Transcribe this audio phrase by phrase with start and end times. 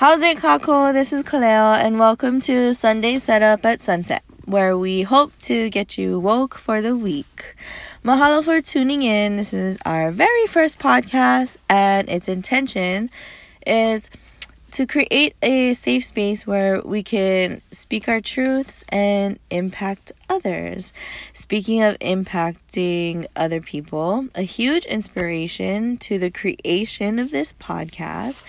[0.00, 0.94] How's it, Kakou?
[0.94, 5.98] This is Kaleo, and welcome to Sunday Setup at Sunset, where we hope to get
[5.98, 7.54] you woke for the week.
[8.02, 9.36] Mahalo for tuning in.
[9.36, 13.10] This is our very first podcast, and its intention
[13.66, 14.08] is
[14.72, 20.94] to create a safe space where we can speak our truths and impact others.
[21.34, 28.44] Speaking of impacting other people, a huge inspiration to the creation of this podcast,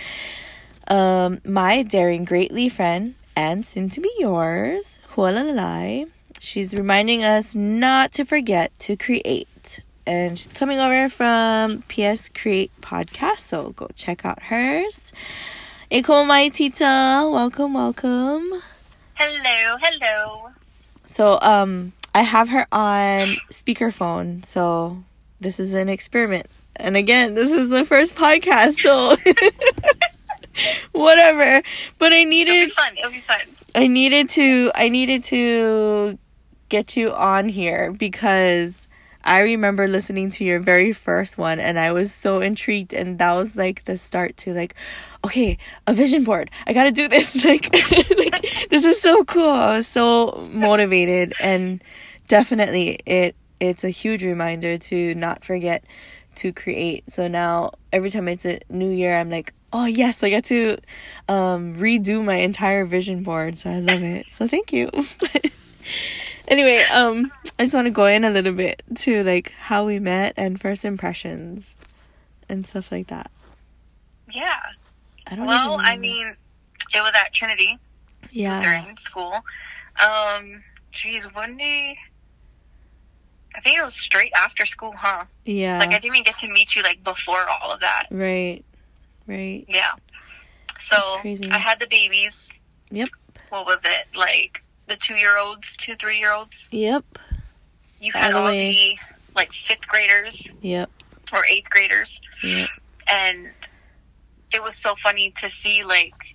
[0.87, 8.11] um, my daring greatly friend and soon to be yours, Hualalai, she's reminding us not
[8.13, 9.81] to forget to create.
[10.05, 15.11] And she's coming over from PS Create Podcast, so go check out hers.
[15.91, 18.61] Iko my tita, welcome, welcome.
[19.13, 20.49] Hello, hello.
[21.05, 23.19] So um I have her on
[23.51, 25.03] speakerphone, so
[25.39, 26.47] this is an experiment.
[26.75, 29.15] And again, this is the first podcast, so
[30.91, 31.61] whatever.
[31.97, 32.53] But I needed.
[32.53, 32.97] It'll be fun.
[32.97, 33.41] It'll be fun.
[33.73, 36.17] I needed to I needed to
[36.69, 38.87] get you on here because
[39.23, 43.33] I remember listening to your very first one and I was so intrigued and that
[43.33, 44.75] was like the start to like
[45.23, 46.49] okay, a vision board.
[46.65, 47.71] I got to do this like
[48.17, 49.49] like this is so cool.
[49.49, 51.83] I was so motivated and
[52.27, 55.83] definitely it it's a huge reminder to not forget
[56.35, 57.09] to create.
[57.11, 60.77] So now every time it's a new year I'm like, "Oh, yes, I get to
[61.27, 64.27] um redo my entire vision board." So I love it.
[64.31, 64.89] So thank you.
[66.47, 69.99] anyway, um, I just want to go in a little bit to like how we
[69.99, 71.75] met and first impressions
[72.49, 73.31] and stuff like that.
[74.31, 74.59] Yeah.
[75.27, 75.51] I don't know.
[75.51, 76.35] Well, I mean,
[76.93, 77.77] it was at Trinity
[78.31, 79.39] yeah, during school.
[80.01, 81.97] Um, geez, one day,
[83.55, 85.25] I think it was straight after school, huh?
[85.45, 88.07] yeah, Like I didn't even get to meet you like before all of that.
[88.11, 88.63] right,
[89.31, 89.91] right, Yeah.
[90.81, 90.97] So
[91.51, 92.47] I had the babies.
[92.89, 93.09] Yep.
[93.49, 94.61] What was it like?
[94.87, 96.67] The two-year-olds, two, three-year-olds.
[96.71, 97.05] yep,
[98.01, 98.97] You had all way- the
[99.35, 100.89] like fifth graders yep,
[101.31, 102.19] or eighth graders.
[102.43, 102.69] yep,
[103.07, 103.49] and
[104.53, 106.30] it was so funny to see like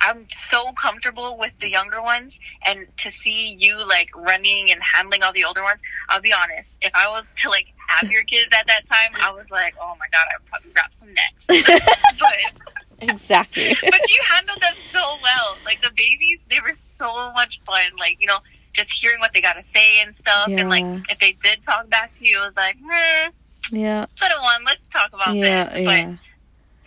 [0.00, 5.22] I'm so comfortable with the younger ones and to see you like running and handling
[5.22, 5.80] all the older ones.
[6.08, 9.32] I'll be honest, if I was to like have your kids at that time, I
[9.32, 11.46] was like, oh my god, I'd probably grab some necks.
[12.18, 13.76] but exactly.
[13.82, 15.56] but you handled them so well.
[15.64, 17.90] Like the babies, they were so much fun.
[17.98, 18.38] Like you know,
[18.72, 21.88] just hearing what they got to say and stuff, and like if they did talk
[21.88, 25.72] back to you, it was like, hmm, yeah, little one, let's talk about yeah, this.
[25.72, 26.16] But yeah,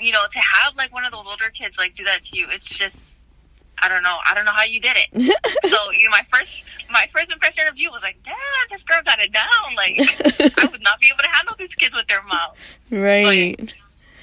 [0.01, 2.47] you know, to have like one of those older kids like do that to you,
[2.49, 3.17] it's just
[3.77, 4.17] I don't know.
[4.25, 5.09] I don't know how you did it.
[5.69, 6.55] so, you know, my first
[6.89, 8.35] my first impression of you was like, Damn,
[8.69, 9.75] this girl got it down.
[9.75, 9.99] Like
[10.57, 12.57] I would not be able to handle these kids with their mouths.
[12.91, 13.73] right.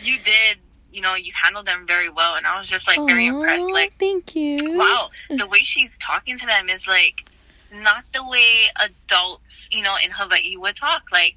[0.00, 0.58] You did,
[0.92, 3.70] you know, you handled them very well and I was just like very impressed.
[3.70, 4.56] Like, thank you.
[4.76, 7.24] wow, the way she's talking to them is like
[7.72, 11.02] not the way adults, you know, in Hawaii would talk.
[11.10, 11.36] Like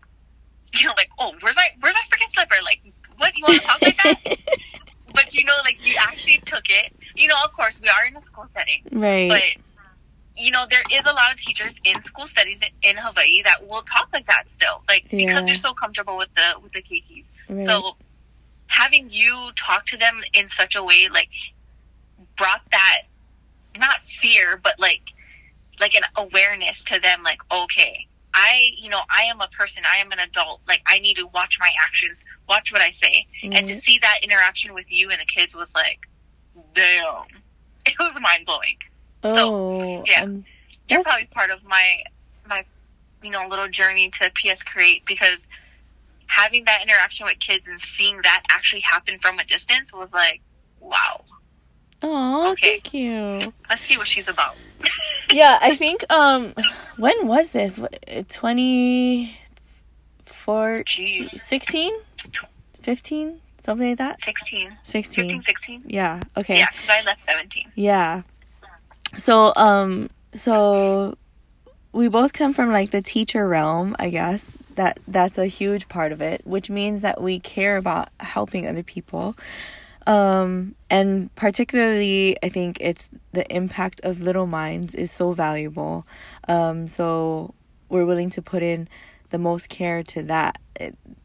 [0.80, 2.56] you know, like, oh, where's my where's my freaking slipper?
[2.64, 2.82] Like,
[3.22, 4.20] what you want to talk like that?
[5.14, 6.94] but you know, like you actually took it.
[7.16, 9.30] You know, of course, we are in a school setting, right.
[9.30, 9.42] but
[10.36, 13.84] you know, there is a lot of teachers in school settings in Hawaii that will
[13.84, 15.28] talk like that still, like Yeah.
[15.28, 17.32] because they're so comfortable with the with the keikis.
[17.50, 17.66] right.
[17.66, 17.96] So
[18.68, 21.32] having you talk to them in such a way, like,
[22.38, 23.04] brought that
[23.78, 25.14] not fear, but like
[25.80, 28.08] like an awareness to them, like, okay.
[28.34, 29.84] I, you know, I am a person.
[29.92, 30.62] I am an adult.
[30.68, 34.20] Like, I need to watch my actions, watch what I say and to see that
[34.24, 36.00] interaction with you and the kids was like,
[36.74, 37.26] damn,
[37.86, 38.78] it was mind blowing.
[39.24, 40.24] oh, yeah.
[40.24, 40.46] um,
[40.88, 42.04] You're probably part of my
[42.48, 42.66] my
[43.22, 45.46] you know little journey to PS Create because
[46.28, 50.42] having that interaction with kids and seeing that actually happen from a distance was like,
[50.80, 51.24] wow,
[52.02, 52.80] Oh, Okay.
[52.84, 53.54] thank you.
[53.70, 54.56] let's see what she's about.
[55.32, 56.54] Yeah, I think um
[56.98, 57.78] when was this?
[57.78, 62.00] What, 24 16?
[62.82, 63.42] 15?
[63.64, 64.24] Something like that?
[64.24, 65.24] 16, 16.
[65.26, 65.84] 15, 16.
[65.86, 66.58] Yeah, okay.
[66.58, 67.72] Yeah, because I left 17.
[67.76, 68.24] Yeah.
[69.18, 71.16] So um so
[71.94, 74.46] we both come from like the teacher realm, I guess.
[74.76, 78.84] That that's a huge part of it, which means that we care about helping other
[78.84, 79.36] people.
[80.08, 86.06] Um and particularly I think it's the impact of little minds is so valuable.
[86.48, 87.54] Um so
[87.90, 88.88] we're willing to put in
[89.30, 90.60] the most care to that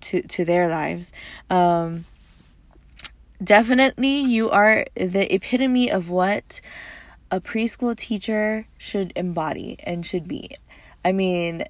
[0.02, 1.12] to to their lives.
[1.50, 2.04] Um
[3.42, 6.60] definitely you are the epitome of what
[7.30, 10.50] a preschool teacher should embody and should be.
[11.04, 11.64] I mean,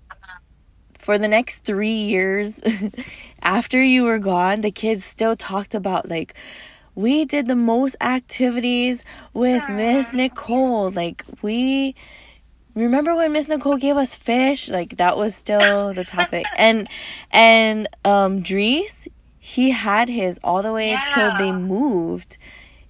[0.98, 2.60] for the next three years
[3.42, 6.34] after you were gone, the kids still talked about like
[6.96, 9.04] we did the most activities
[9.34, 10.90] with Miss Nicole.
[10.90, 11.94] Like we
[12.74, 14.68] remember when Miss Nicole gave us fish?
[14.68, 16.46] Like that was still the topic.
[16.56, 16.88] and
[17.30, 19.06] and um Dries,
[19.38, 21.04] he had his all the way Yeah.
[21.14, 22.38] till they moved.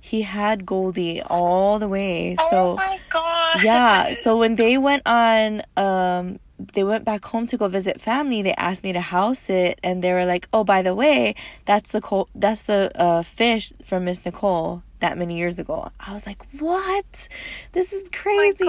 [0.01, 2.37] He had Goldie all the way.
[2.39, 3.61] oh So my god.
[3.63, 8.43] yeah, so when they went on um they went back home to go visit family,
[8.43, 11.93] they asked me to house it and they were like, "Oh, by the way, that's
[11.93, 16.27] the col- that's the uh fish from Miss Nicole that many years ago." I was
[16.27, 17.29] like, "What?
[17.73, 18.65] This is crazy.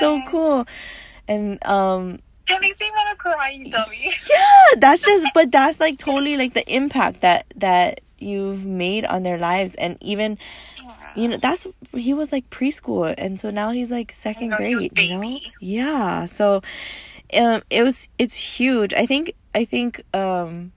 [0.00, 0.66] so cool."
[1.28, 4.12] And um that makes me want to cry, you dummy.
[4.30, 9.22] yeah, that's just but that's like totally like the impact that that you've made on
[9.22, 10.38] their lives and even
[11.16, 14.76] you know that's he was like preschool and so now he's like second know, he
[14.76, 16.62] was grade you know yeah so
[17.34, 18.94] um it was it's huge.
[18.94, 20.72] I think i think um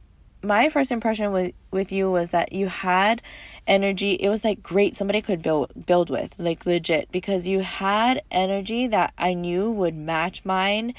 [0.45, 3.21] my first impression with with you was that you had
[3.67, 4.13] energy.
[4.13, 8.87] It was like great somebody could build build with like legit because you had energy
[8.87, 10.93] that i knew would match mine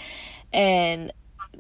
[0.53, 1.13] and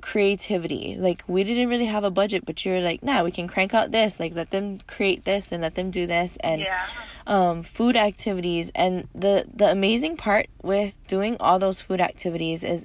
[0.02, 0.96] creativity.
[0.98, 3.72] Like we didn't really have a budget but you were like nah we can crank
[3.72, 6.86] out this like let them create this and let them do this and yeah.
[7.26, 8.70] um, food activities.
[8.74, 12.84] And the the amazing part with doing all those food activities is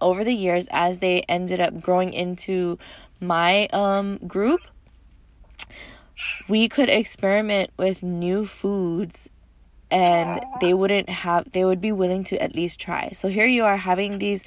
[0.00, 2.78] over the years as they ended up growing into
[3.20, 4.60] my um, group
[6.48, 9.30] we could experiment with new foods
[9.90, 13.10] and they wouldn't have they would be willing to at least try.
[13.10, 14.44] So here you are having these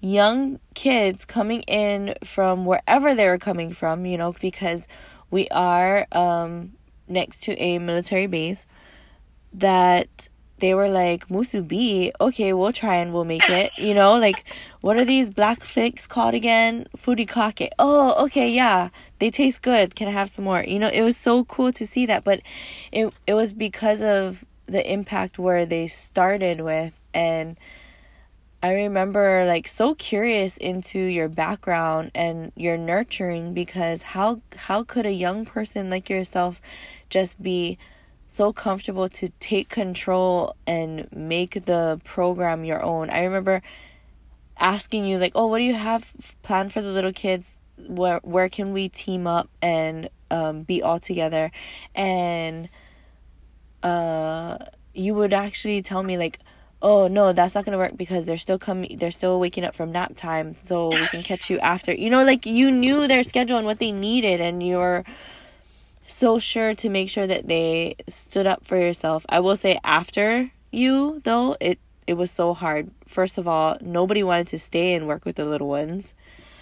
[0.00, 4.88] young kids coming in from wherever they were coming from you know because
[5.30, 6.72] we are um
[7.06, 8.66] next to a military base
[9.52, 10.28] that
[10.62, 14.44] they were like musubi okay we'll try and we'll make it you know like
[14.80, 16.86] what are these black flakes called again?
[16.96, 17.68] Furikake.
[17.78, 18.88] Oh okay yeah
[19.20, 19.94] they taste good.
[19.94, 20.64] Can i have some more?
[20.64, 22.40] You know it was so cool to see that but
[22.90, 27.58] it it was because of the impact where they started with and
[28.62, 35.06] I remember like so curious into your background and your nurturing because how how could
[35.06, 36.60] a young person like yourself
[37.10, 37.78] just be
[38.32, 43.10] so comfortable to take control and make the program your own.
[43.10, 43.62] I remember
[44.58, 46.12] asking you like, "Oh, what do you have
[46.42, 47.58] planned for the little kids?
[47.86, 51.50] Where where can we team up and um, be all together?"
[51.94, 52.68] And
[53.82, 54.58] uh,
[54.94, 56.38] you would actually tell me like,
[56.80, 58.96] "Oh no, that's not gonna work because they're still coming.
[58.98, 62.24] They're still waking up from nap time, so we can catch you after." You know,
[62.24, 65.04] like you knew their schedule and what they needed, and you're
[66.06, 69.24] so sure to make sure that they stood up for yourself.
[69.28, 72.90] I will say after you though, it it was so hard.
[73.06, 76.14] First of all, nobody wanted to stay and work with the little ones.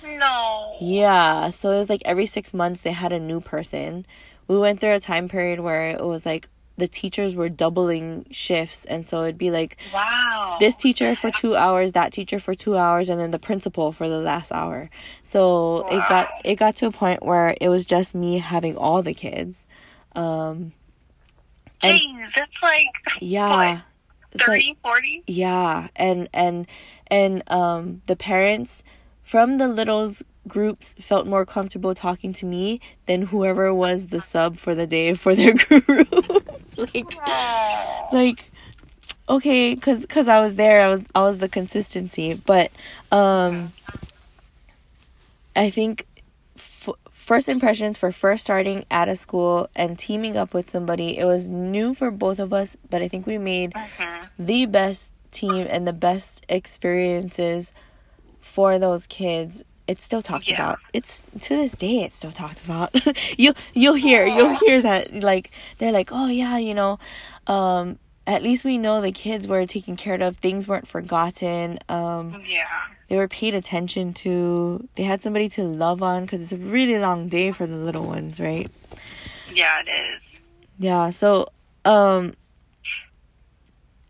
[0.02, 0.76] No.
[0.81, 4.06] Yeah, so it was like every 6 months they had a new person.
[4.48, 6.48] We went through a time period where it was like
[6.80, 10.56] the teachers were doubling shifts and so it'd be like Wow.
[10.58, 14.08] this teacher for 2 hours, that teacher for 2 hours and then the principal for
[14.08, 14.90] the last hour.
[15.22, 19.02] So it got it got to a point where it was just me having all
[19.02, 19.66] the kids.
[20.16, 20.72] Um
[21.82, 22.88] and- Jeez, that's like
[23.20, 23.80] yeah.
[24.32, 25.22] It's like 30, 40?
[25.26, 26.66] yeah, and and
[27.08, 28.82] and um the parents
[29.24, 34.56] from the littles groups felt more comfortable talking to me than whoever was the sub
[34.56, 36.66] for the day for their group.
[36.76, 37.06] like
[38.12, 38.50] like
[39.28, 42.70] okay cuz cuz I was there I was I was the consistency but
[43.12, 43.73] um
[45.54, 46.06] I think
[46.56, 51.25] f- first impressions for first starting at a school and teaming up with somebody it
[51.25, 54.28] was new for both of us but I think we made Mhm.
[54.38, 57.73] the best team and the best experiences
[58.40, 60.54] for those kids it's still talked Yeah.
[60.61, 61.12] about it's
[61.47, 62.90] to this day it's still talked about
[63.42, 66.99] you'll you'll hear you'll hear that like they're like oh yeah you know
[67.47, 72.25] um at least we know the kids were taken care of things weren't forgotten um
[72.47, 72.66] Yeah.
[73.09, 74.32] they were paid attention to
[74.97, 78.06] they had somebody to love on because it's a really long day for the little
[78.16, 78.70] ones right
[79.52, 80.23] Yeah, it is.
[80.78, 81.49] yeah, so
[81.85, 82.35] um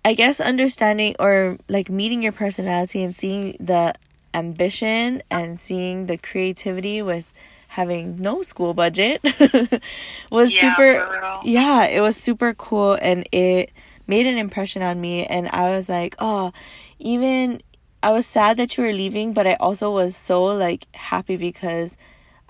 [0.04, 3.94] I guess understanding or like meeting your personality and seeing the
[4.34, 7.32] ambition and seeing the creativity with
[7.68, 9.20] having no school budget
[10.30, 13.70] was Yeah, super yeah, it was super cool and it
[14.06, 16.52] made an impression on me and I was like, "Oh,
[16.98, 17.62] even
[18.02, 21.96] I was sad that you were leaving, but I also was so like happy because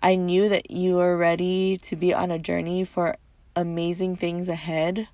[0.02, 3.16] I knew that you were ready to be on a journey for
[3.56, 5.08] amazing things ahead.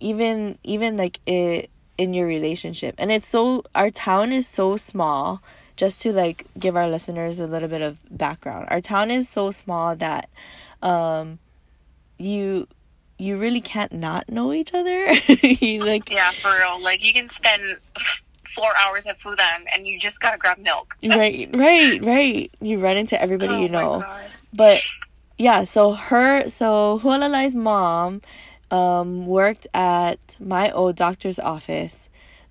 [0.00, 2.94] Even even like it in your relationship.
[2.98, 5.42] And it's so our town is so small
[5.78, 8.66] just to like give our listeners a little bit of background.
[8.68, 10.28] Our town is so small that
[10.82, 11.38] um
[12.18, 12.66] you
[13.16, 15.12] you really can't not know each other.
[15.42, 16.82] you like Yeah, for real.
[16.82, 17.62] Like you can spend
[18.54, 20.96] four hours at Foodland and you just gotta grab milk.
[21.04, 22.50] right, right, right.
[22.60, 24.02] You run into everybody Oh you know.
[24.52, 24.82] But
[25.38, 28.20] yeah, so her so Hualalai's mom
[28.72, 32.07] um worked at my old doctor's office.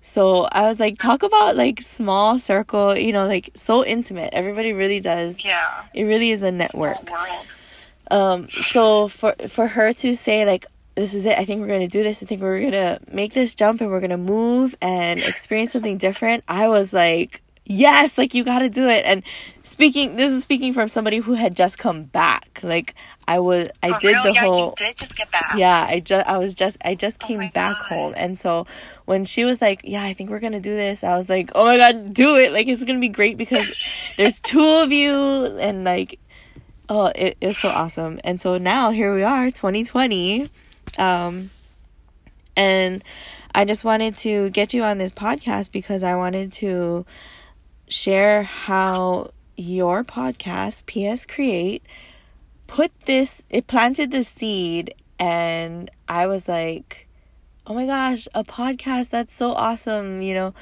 [0.08, 4.30] So I was like, talk about like small circle, you know, like so intimate.
[4.32, 5.44] Everybody really does.
[5.44, 5.84] Yeah.
[5.92, 7.10] It really is a network.
[8.10, 11.88] Um, so for for her to say like this is it, I think we're gonna
[11.88, 12.22] do this.
[12.22, 16.42] I think we're gonna make this jump and we're gonna move and experience something different.
[16.48, 19.04] I was like, yes, like you gotta do it.
[19.04, 19.22] And
[19.62, 22.47] speaking, this is speaking from somebody who had just come back.
[22.62, 22.94] Like
[23.26, 24.74] I was, I did the yeah, whole.
[24.78, 25.54] you did just get back.
[25.56, 27.86] Yeah, I just I was just I just came Oh back God.
[27.88, 28.66] home and so
[29.04, 31.50] when she was like, "Yeah, I think we're going to do this." I was like,
[31.54, 32.52] "Oh my god, do it.
[32.52, 33.66] Like it's going to be great because
[34.16, 35.14] there's two of you
[35.58, 36.18] and like
[36.88, 40.48] oh, it, it's so awesome." And so now here we are, 2020.
[40.98, 41.50] Um
[42.56, 43.04] and
[43.54, 47.06] I just wanted to get you on this podcast because I wanted to
[47.88, 51.82] share how your podcast, PS Create,
[52.68, 57.08] put this, it planted the seed, and I was like,
[57.66, 60.54] oh my gosh, a podcast, that's so awesome, you know.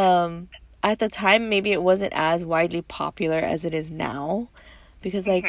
[0.00, 0.48] Um,
[0.84, 4.48] at the time, maybe it wasn't as widely popular as it is now
[5.02, 5.46] because, like,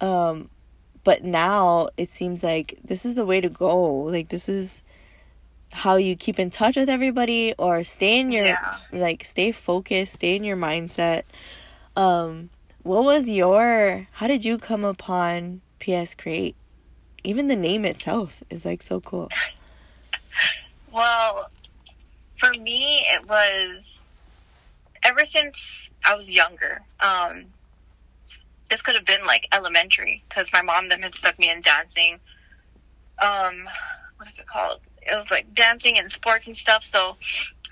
[0.00, 0.06] Mhm.
[0.06, 0.50] um,
[1.04, 3.76] but now it seems like this is the way to go.
[4.04, 4.82] Like, this is
[5.72, 8.76] how you keep in touch with everybody or stay in your Yeah.
[8.92, 11.22] like stay focused stay in your mindset
[11.94, 12.50] um
[12.90, 16.56] what was your how did you come upon ps create
[17.22, 19.28] even the name itself is like so cool
[20.92, 21.50] Well,
[22.36, 23.98] for me, it was
[25.02, 25.56] ever since
[26.04, 26.82] I was younger.
[26.98, 27.46] Um,
[28.68, 32.18] this could have been like elementary because my mom them had stuck me in dancing.
[33.20, 33.68] Um,
[34.16, 34.80] what is it called?
[35.02, 36.84] It was like dancing and sports and stuff.
[36.84, 37.16] So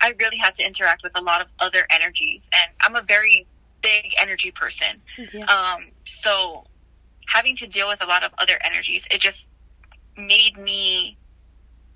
[0.01, 3.47] I really had to interact with a lot of other energies, and I'm a very
[3.81, 5.01] big energy person.
[5.33, 6.65] yeah Um, so
[7.27, 9.49] having to deal with a lot of other energies, it just
[10.17, 11.17] made me,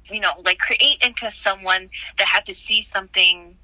[0.05, 3.57] you know, like create into someone that had to see something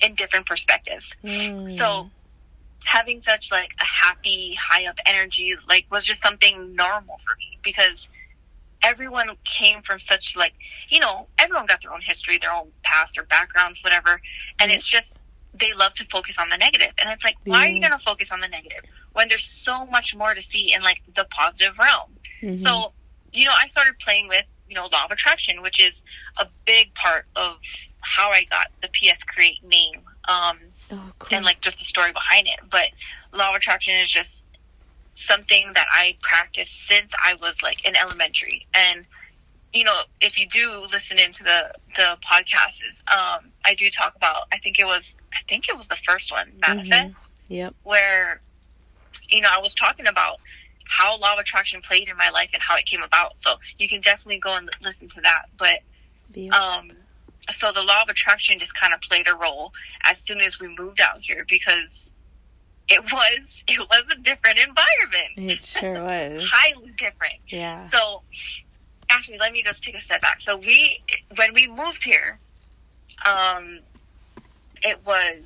[0.00, 1.10] in different perspectives.
[1.24, 1.78] Mm.
[1.78, 2.10] So
[2.84, 7.58] having such like a happy, high up energy, like was just something normal for me
[7.62, 8.08] because
[8.82, 10.54] everyone came from such like,
[10.88, 14.20] you know, everyone got their own history, their own past, their backgrounds, whatever.
[14.58, 14.74] And Mhm.
[14.74, 15.20] it's just,
[15.54, 16.92] they love to focus on the negative.
[16.98, 18.80] And it's like, why are you going to focus on the negative
[19.12, 22.10] when there's so much more to see in like the positive realm?
[22.40, 22.58] Mhm.
[22.58, 22.92] So,
[23.32, 26.04] you know, I started playing with, you know, law of attraction, which is
[26.38, 27.58] a big part of
[28.00, 30.00] how I got the PS Create name.
[30.26, 30.58] Um,
[30.92, 31.36] oh, cool.
[31.36, 32.60] and like just the story behind it.
[32.70, 32.88] But
[33.32, 34.44] law of attraction is just
[35.16, 38.66] something that I practiced since I was like in elementary.
[38.72, 39.04] And
[39.72, 44.14] you know, if you do listen into the the podcast, is um, I do talk
[44.16, 44.44] about.
[44.52, 48.40] I think it was I think it was the first one, manifest, yep where
[49.28, 50.38] you know I was talking about
[50.84, 53.38] how law of attraction played in my life and how it came about.
[53.38, 55.44] So you can definitely go and listen to that.
[55.56, 55.80] But
[56.52, 56.92] um,
[57.50, 59.72] so the law of attraction just kind of played a role
[60.04, 62.12] as soon as we moved out here because
[62.88, 67.34] it was it was a different environment, it sure was highly different.
[67.48, 68.22] yeah So
[69.12, 70.40] actually, let me just take a step back.
[70.40, 71.02] So we
[71.36, 72.38] when we moved here,
[73.24, 73.80] um,
[74.82, 75.38] it was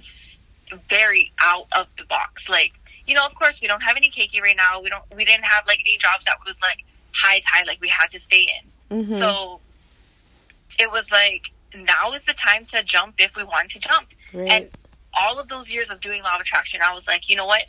[0.88, 2.48] very out of the box.
[2.48, 2.72] Like
[3.06, 4.80] you know, of course, we don't have any keiki right now.
[4.80, 7.88] We don't we didn't have like any jobs that was like high tide, like we
[7.88, 8.46] had to stay
[8.90, 9.04] in.
[9.04, 9.18] Mhm.
[9.18, 9.60] So
[10.78, 14.08] it was like now is the time to jump if we want to jump.
[14.32, 14.70] right And
[15.14, 17.62] all of those years of doing law of attraction, I was like, you know what?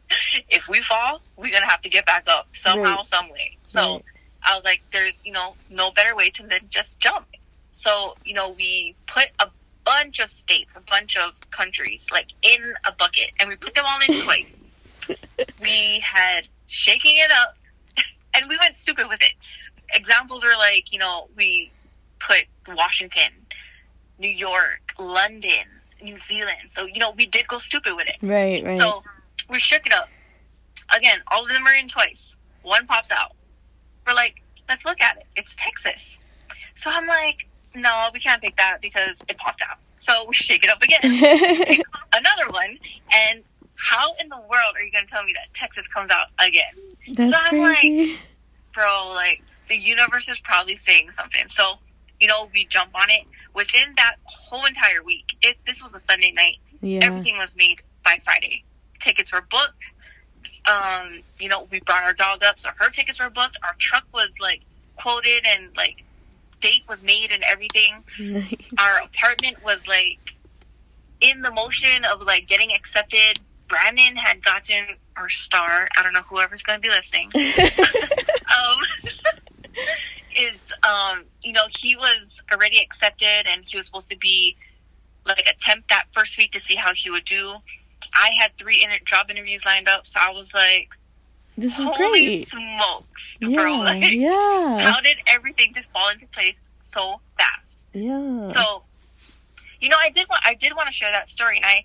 [0.48, 3.06] if we fall, we're gonna have to get back up somehow, Right.
[3.06, 3.56] some way.
[3.64, 4.04] So Right.
[4.44, 7.26] I was like, there's you know no better way to than just jump.
[7.72, 9.48] So you know we put a
[9.84, 13.84] bunch of states, a bunch of countries, like in a bucket, and we put them
[13.86, 14.72] all in twice.
[15.60, 17.56] we had shaking it up,
[18.34, 19.32] and we went stupid with it.
[19.92, 21.70] Examples are like, you know, we
[22.18, 23.30] put Washington,
[24.18, 25.66] New York, London,
[26.02, 26.68] New Zealand.
[26.68, 28.16] So, you know, we did go stupid with it.
[28.22, 29.02] right right So
[29.50, 30.08] we shook it up.
[30.94, 32.34] Again, all of them are in twice.
[32.62, 33.32] One pops out.
[34.06, 35.24] We're like, let's look at it.
[35.36, 36.18] It's Texas.
[36.76, 39.78] So I'm like, no, we can't pick that because it popped out.
[39.98, 41.00] So we shake it up again.
[41.02, 41.82] Pick
[42.12, 42.78] another one.
[43.12, 43.42] And
[43.76, 46.72] how in the world are you going to tell me that Texas comes out again?
[47.14, 48.18] that's So I'm like- crazy
[48.72, 51.48] bro, like the universe is probably saying something.
[51.48, 51.74] So,
[52.18, 53.22] you know, we jump on it
[53.54, 55.36] within that whole entire week.
[55.42, 58.64] If this was a Sunday night, yeah everything was made by Friday.
[58.98, 59.93] Tickets were booked.
[60.66, 63.58] Um, you know, we brought our dog up, so her tickets were booked.
[63.62, 64.62] Our truck was like
[64.96, 66.04] quoted and like
[66.60, 68.02] date was made and everything.
[68.78, 70.34] Our apartment was like
[71.20, 73.38] in the motion of like getting accepted.
[73.68, 74.84] Brandon had gotten
[75.16, 75.88] our star.
[75.96, 77.30] I don't know whoever's going to be listening.
[77.36, 78.78] um,
[80.36, 84.56] is um, you know he was already accepted and he was supposed to be
[85.24, 87.54] like attempt that first week to see how he would do.
[88.12, 90.90] I had three inter- job interviews lined up, so I was like,
[91.56, 92.48] this is "Holy great.
[92.48, 93.76] smokes, Yeah, bro!
[93.82, 98.52] Like, yeah, how did everything just fall into place so fast?" yeah.
[98.52, 98.82] So,
[99.80, 101.84] you know, I did want I did want to share that story, and I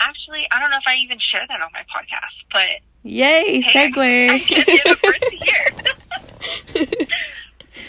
[0.00, 3.90] actually I don't know if I even share that on my podcast, but Yay, hey,
[3.90, 4.30] segue.
[4.30, 7.06] I, I guess you're the first to hear.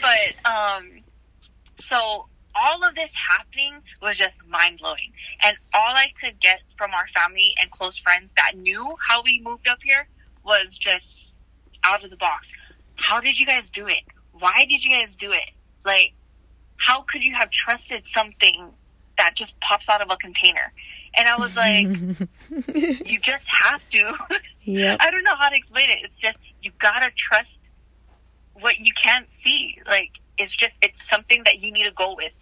[0.01, 0.89] but um,
[1.79, 6.91] so all of this happening was just mind blowing, and all I could get from
[6.91, 10.07] our family and close friends that knew how we moved up here
[10.43, 11.37] was just
[11.83, 12.53] out of the box.
[12.95, 14.03] How did you guys do it?
[14.33, 15.49] Why did you guys do it?
[15.83, 16.13] Like,
[16.77, 18.69] how could you have trusted something
[19.17, 20.73] that just pops out of a container?
[21.15, 21.87] And I was like,
[23.07, 24.13] you just have to.
[24.63, 24.97] yep.
[24.99, 25.99] I don't know how to explain it.
[26.03, 27.71] It's just you gotta trust
[28.53, 29.79] what you can't see.
[29.85, 32.33] Like it's just it's something that you need to go with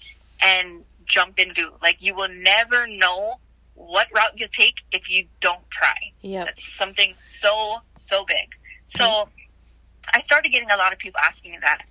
[0.42, 1.72] and jump into.
[1.82, 3.40] Like you will never know
[3.76, 6.12] what route you take if you don't try.
[6.22, 6.46] Yep.
[6.46, 8.56] That's something so so big.
[8.86, 9.30] So mm-hmm.
[10.14, 11.84] I started getting a lot of people asking me that.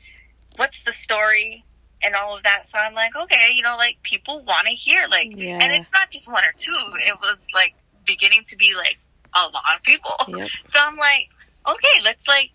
[0.56, 1.64] What's the story?
[2.02, 2.66] And all of that.
[2.66, 5.58] So I'm like, okay, you know, like people want to hear, like, Yeah.
[5.60, 6.74] and it's not just one or two.
[7.06, 7.74] It was like
[8.06, 8.98] beginning to be like
[9.34, 10.12] a lot of people.
[10.28, 10.48] Yep.
[10.68, 11.28] So I'm like,
[11.66, 12.52] okay, let's like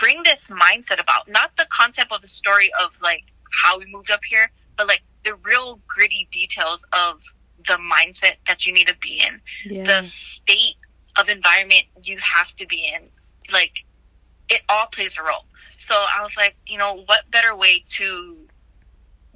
[0.00, 3.24] bring this mindset about not the concept of the story of like
[3.62, 7.22] how we moved up here, but like the real gritty details of
[7.66, 9.40] the mindset that you need to be in,
[9.70, 9.84] Yeah.
[9.84, 10.76] the state
[11.16, 13.10] of environment you have to be in.
[13.52, 13.84] Like
[14.48, 15.44] it all plays a role.
[15.78, 18.48] So I was like, you know, what better way to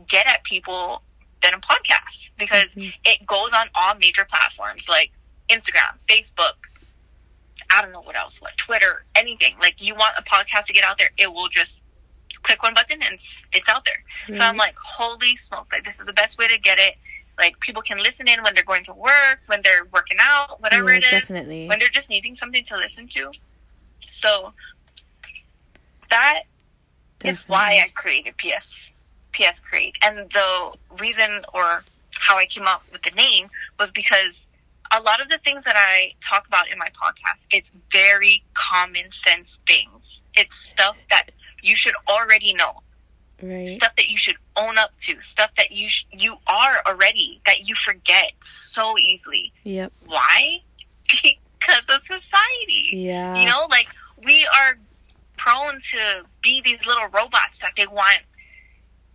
[0.08, 1.02] get at people
[1.42, 2.30] than a podcast?
[2.38, 2.94] Because Mhm.
[3.04, 5.12] it goes on all major platforms like
[5.50, 6.54] Instagram, Facebook,
[7.70, 9.54] I don't know what else, what Twitter, anything.
[9.60, 11.80] Like you want a podcast to get out there, it will just
[12.42, 13.18] click one button and
[13.52, 14.02] it's, out there.
[14.34, 14.58] So I'm mm-hmm.
[14.58, 16.96] like, holy smokes, like this is the best way to get it.
[17.38, 20.90] Like people can listen in when they're going to work, when they're working out, whatever
[20.90, 21.66] Yeah, it is, definitely.
[21.66, 23.32] when they're just needing something to listen to.
[24.12, 24.52] So
[26.10, 26.42] that
[27.24, 28.92] is why I created PS
[29.32, 29.96] PS Create.
[30.02, 33.48] And the reason or how I came up with the name
[33.78, 34.46] was because
[34.92, 39.12] a lot of the things that I talk about in my podcast, it's very common
[39.12, 40.24] sense things.
[40.34, 41.30] It's stuff that
[41.62, 42.82] you should already know,
[43.42, 43.68] right.
[43.68, 47.66] stuff that you should own up to, stuff that you sh- you are already that
[47.66, 49.52] you forget so easily.
[49.64, 49.92] Yep.
[50.06, 50.60] Why?
[51.66, 52.90] Because of society.
[52.92, 53.40] Yeah.
[53.40, 53.88] You know, like
[54.22, 54.76] we are
[55.38, 58.20] prone to be these little robots that they want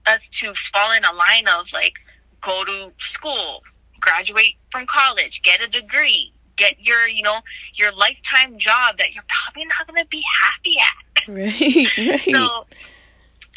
[0.08, 1.94] us to fall in a line of like
[2.42, 3.62] go to school,
[4.00, 7.40] graduate from college, get a degree, get your, you know,
[7.74, 11.06] your lifetime job that you're probably not going to be happy at.
[11.28, 11.88] Right.
[11.98, 12.22] Right.
[12.32, 12.66] So,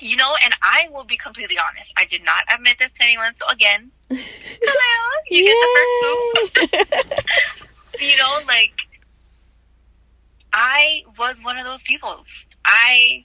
[0.01, 1.93] you know, and I will be completely honest.
[1.97, 3.35] I did not admit this to anyone.
[3.35, 6.83] So again, hello, you get the first
[8.01, 8.11] Yay!
[8.11, 8.89] you know, like
[10.53, 12.25] I was one of those people.
[12.65, 13.25] I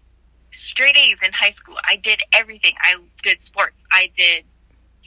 [0.51, 1.77] straight A's in high school.
[1.83, 2.73] I did everything.
[2.81, 3.83] I did sports.
[3.91, 4.45] I did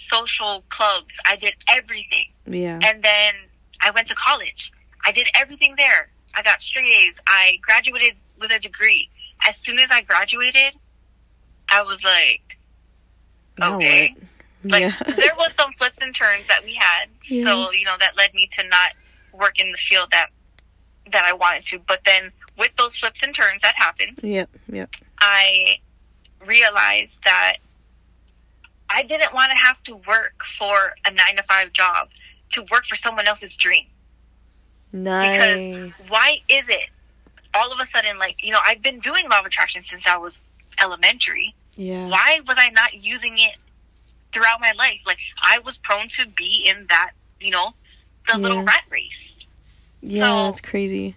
[0.09, 1.17] social clubs.
[1.27, 2.27] I did everything.
[2.47, 2.79] yeah.
[2.83, 3.35] And then
[3.81, 4.73] I went to college.
[5.05, 6.11] I did everything there.
[6.35, 7.19] I got straight A's.
[7.27, 9.09] I graduated with a degree.
[9.47, 10.75] As soon as I graduated,
[11.69, 12.59] I was like,
[13.61, 14.15] okay.
[14.63, 14.93] Like yeah.
[15.17, 17.09] there was some flips and turns that we had.
[17.25, 17.45] Yeah.
[17.45, 18.93] So, you know, that led me to not
[19.33, 20.29] work in the field that
[21.13, 21.79] that I wanted to.
[21.79, 24.51] But then with those flips and turns that happened, Yep.
[24.71, 24.95] Yep.
[25.19, 25.79] I
[26.47, 27.57] realized that
[28.93, 32.09] I didn't want to have to work for a 9 to 5 job
[32.51, 33.87] to work for someone else's dream.
[34.93, 35.37] Nice.
[35.95, 36.89] Because why is it
[37.55, 40.17] all of a sudden like, you know, I've been doing law of attraction since I
[40.17, 40.51] was
[40.81, 42.09] elementary yeah.
[42.09, 43.57] why was I not using it
[44.33, 45.01] throughout my life?
[45.07, 47.73] Like I was prone to be in that, you know,
[48.31, 49.39] the little rat race.
[50.03, 50.21] Yeah.
[50.21, 51.17] so- That's crazy.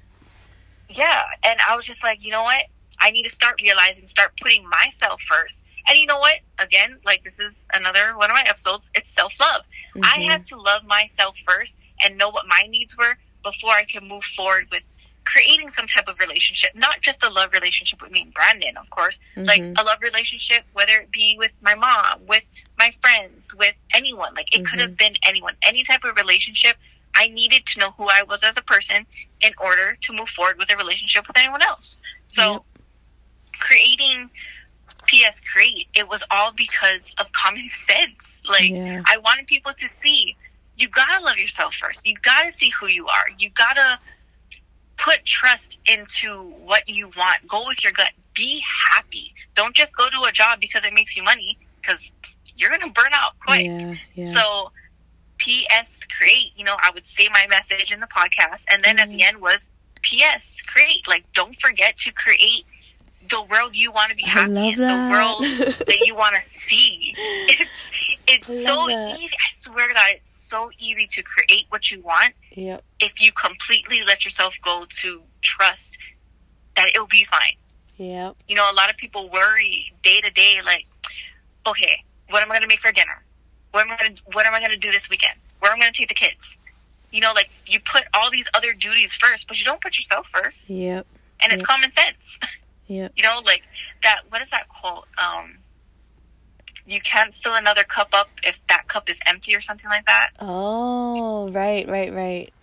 [0.90, 2.64] Yeah, and I was just like, you know what?
[3.00, 5.66] I need to start realizing, start putting myself first.
[5.90, 6.36] And you know what?
[6.60, 8.90] Again, like this is another one of my episodes.
[8.94, 9.64] It's self love.
[10.04, 10.26] I Mhm.
[10.30, 14.24] had to love myself first and know what my needs were before I could move
[14.24, 14.88] forward with
[15.26, 16.72] creating some type of relationship.
[16.76, 19.80] Not just a love relationship with me and Brandon, of course, like Mhm.
[19.80, 24.34] a love relationship, whether it be with my mom, with my friends, with anyone.
[24.36, 26.78] Like it could have been anyone, any type of relationship.
[27.16, 29.06] I needed to know who I was as a person
[29.42, 32.00] in order to move forward with a relationship with anyone else.
[32.28, 32.64] So Yep.
[33.60, 34.30] creating
[35.08, 38.42] PS Create, it was all because of common sense.
[38.48, 39.02] Like Yeah.
[39.06, 40.36] I wanted people to see
[40.76, 42.06] you gotta love yourself first.
[42.06, 43.26] You gotta see who you are.
[43.38, 44.00] You gotta
[44.98, 47.48] put trust into what you want.
[47.48, 48.12] Go with your gut.
[48.36, 49.34] Be happy.
[49.56, 52.12] Don't just go to a job because it makes you money because
[52.56, 53.66] you're gonna burn out quick.
[53.66, 54.34] Yeah, yeah.
[54.34, 54.72] So,
[55.38, 56.00] P.S.
[56.18, 59.18] Create, you know, I would say my message in the podcast, and then at Mm-hmm.
[59.18, 59.70] the end was
[60.02, 60.58] P.S.
[60.68, 61.08] Create.
[61.08, 62.66] Like, don't forget to create
[63.34, 65.42] the world you want to be happy in, the world
[65.88, 67.16] that you want to see.
[67.18, 67.90] It's
[68.28, 69.18] it's so that.
[69.18, 69.36] easy.
[69.36, 72.84] I swear to God, it's so easy to create what you want yep.
[73.00, 75.98] if you completely let yourself go to trust
[76.76, 77.56] that it'll be fine.
[77.98, 78.36] Yep.
[78.48, 80.86] You know, a lot of people worry day to day, like,
[81.66, 83.24] okay, what am I going to make for dinner?
[83.72, 85.40] What am I going to What am I going to do this weekend?
[85.60, 86.58] Where am I going to take the kids?
[87.12, 90.28] You know, like you put all these other duties first, but you don't put yourself
[90.28, 91.06] first, Yep.
[91.42, 92.40] and it's common sense.
[92.88, 93.14] Yep.
[93.16, 93.64] You know, like
[94.04, 94.22] that.
[94.30, 95.06] What is that quote?
[95.18, 95.58] Um,
[96.86, 100.30] you can't fill another cup up if that cup is empty, or something like that.
[100.40, 102.54] Oh, right, right, right.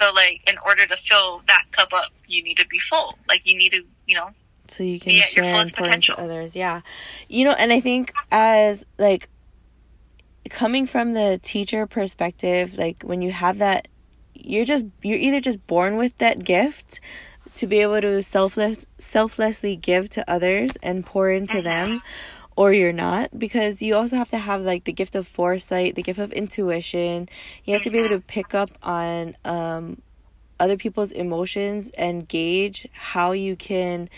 [0.00, 3.18] So, like, in order to fill that cup up, you need to be full.
[3.28, 4.30] Like, you need to, you know,
[4.68, 6.14] so you can Be at your share and fullest potential.
[6.18, 6.80] others yeah
[7.28, 9.28] you know and i think as like
[10.48, 13.88] coming from the teacher perspective like when you have that
[14.34, 17.00] you're just you're either just born with that gift
[17.56, 22.02] to be able to selfless selflessly give to others and pour into them
[22.56, 26.02] or you're not because you also have to have like the gift of foresight the
[26.02, 27.28] gift of intuition.
[27.64, 30.00] You have to be able to pick up on um
[30.60, 34.08] other people's emotions and gauge how you can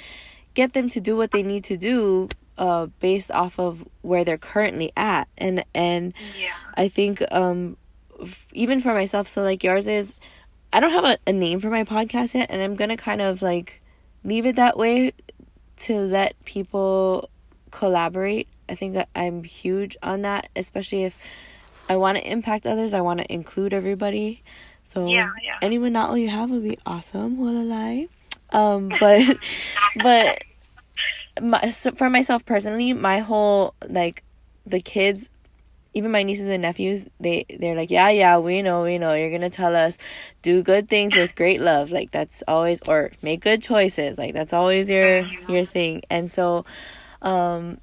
[0.54, 4.38] get them to do what they need to do uh, based off of where they're
[4.38, 5.28] currently at.
[5.38, 7.76] And and yeah, i think um
[8.22, 10.14] f- even for myself so like yours is
[10.72, 13.42] i don't have a, a name for my podcast yet and i'm gonna kind of
[13.42, 13.80] like
[14.24, 15.12] leave it that way
[15.76, 17.28] to let people
[17.70, 18.48] collaborate.
[18.68, 21.18] I think that i'm huge on that especially if
[21.88, 24.42] i want to impact others i want to include everybody.
[24.82, 25.58] So Yeah, yeah.
[25.62, 28.08] anyone not all you have would be awesome will lie
[28.50, 29.36] um but
[30.02, 30.42] but
[31.42, 34.22] my, so for myself personally my whole like
[34.64, 35.28] the kids
[35.96, 39.30] even my nieces and nephews they they're like yeah yeah we know we know you're
[39.36, 39.98] gonna tell us.
[40.42, 41.90] Do good things with great love.
[41.90, 44.18] Like that's always or make good choices.
[44.18, 46.02] Like that's always your your thing.
[46.10, 46.64] And so
[47.22, 47.78] um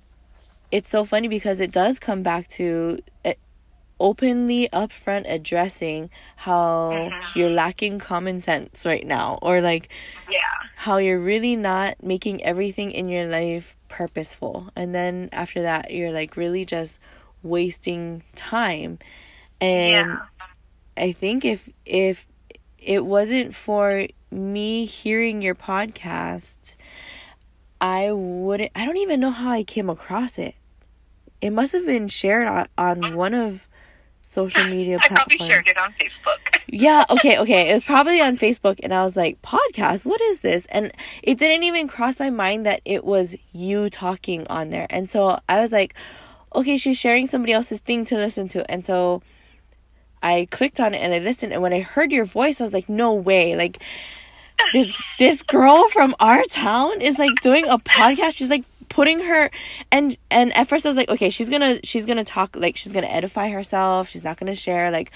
[0.71, 3.33] it's so funny because it does come back to uh,
[3.99, 7.35] openly upfront addressing how Mhm.
[7.35, 9.89] you're lacking common sense right now or like
[10.29, 10.39] yeah,
[10.75, 14.69] how you're really not making everything in your life purposeful.
[14.75, 16.99] And then after that you're like really just
[17.43, 18.97] wasting time
[19.61, 20.19] and yeah.
[20.97, 22.25] i think if if
[22.77, 26.75] it wasn't for me hearing your podcast
[27.81, 30.55] i wouldn't i don't even know how i came across it
[31.41, 33.67] it must have been shared on, on one of
[34.23, 36.61] social media I probably shared it on Facebook.
[36.67, 37.69] yeah, okay, okay.
[37.69, 40.65] It was probably on Facebook and I was like, podcast, what is this?
[40.67, 44.87] And it didn't even cross my mind that it was you talking on there.
[44.89, 45.95] And so I was like,
[46.55, 48.69] okay, she's sharing somebody else's thing to listen to.
[48.69, 49.21] And so
[50.21, 52.73] I clicked on it and I listened and when I heard your voice, I was
[52.73, 53.55] like, no way.
[53.55, 53.81] Like
[54.71, 58.37] this this girl from our town is like doing a podcast.
[58.37, 59.49] She's like putting her
[59.91, 62.93] and and at first I was like, okay, she's gonna she's gonna talk like she's
[62.93, 64.09] gonna edify herself.
[64.09, 65.11] She's not gonna share like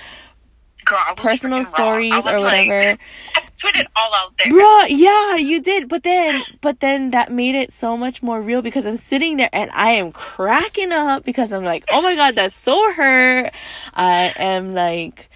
[0.85, 2.97] Girl, personal stories or like- whatever.
[3.35, 4.51] I put it all out there.
[4.51, 5.89] Bruh, yeah, you did.
[5.89, 9.49] But then but then that made it so much more real because I'm sitting there
[9.51, 13.51] and I am cracking up because I'm like, oh my god, that's so hurt."
[13.93, 15.29] I am like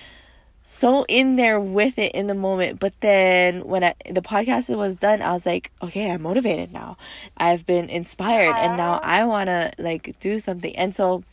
[0.72, 2.80] so in there with it in the moment.
[2.80, 6.98] But then when I, the podcast was done, I was like, okay, I'm motivated now.
[7.36, 10.74] I've been inspired and now I want to like do something.
[10.76, 11.24] And so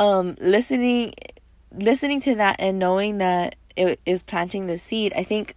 [0.00, 1.14] um listening
[1.74, 5.56] listening to that and knowing that it is planting the seed, I think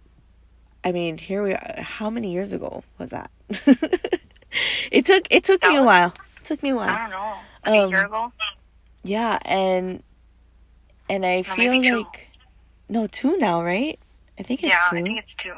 [0.84, 1.74] I mean, here we are.
[1.80, 3.30] How many years ago was that?
[4.92, 6.14] it took it took That me a while.
[6.40, 6.98] It took me a I while.
[6.98, 7.34] don't know.
[7.64, 8.32] Like Um, a year ago.
[9.04, 10.02] Yeah, and
[11.08, 12.28] and I No, feel like
[12.88, 13.98] no two now, right?
[14.38, 14.96] I think it's Yeah, two.
[14.96, 15.54] I think it's two.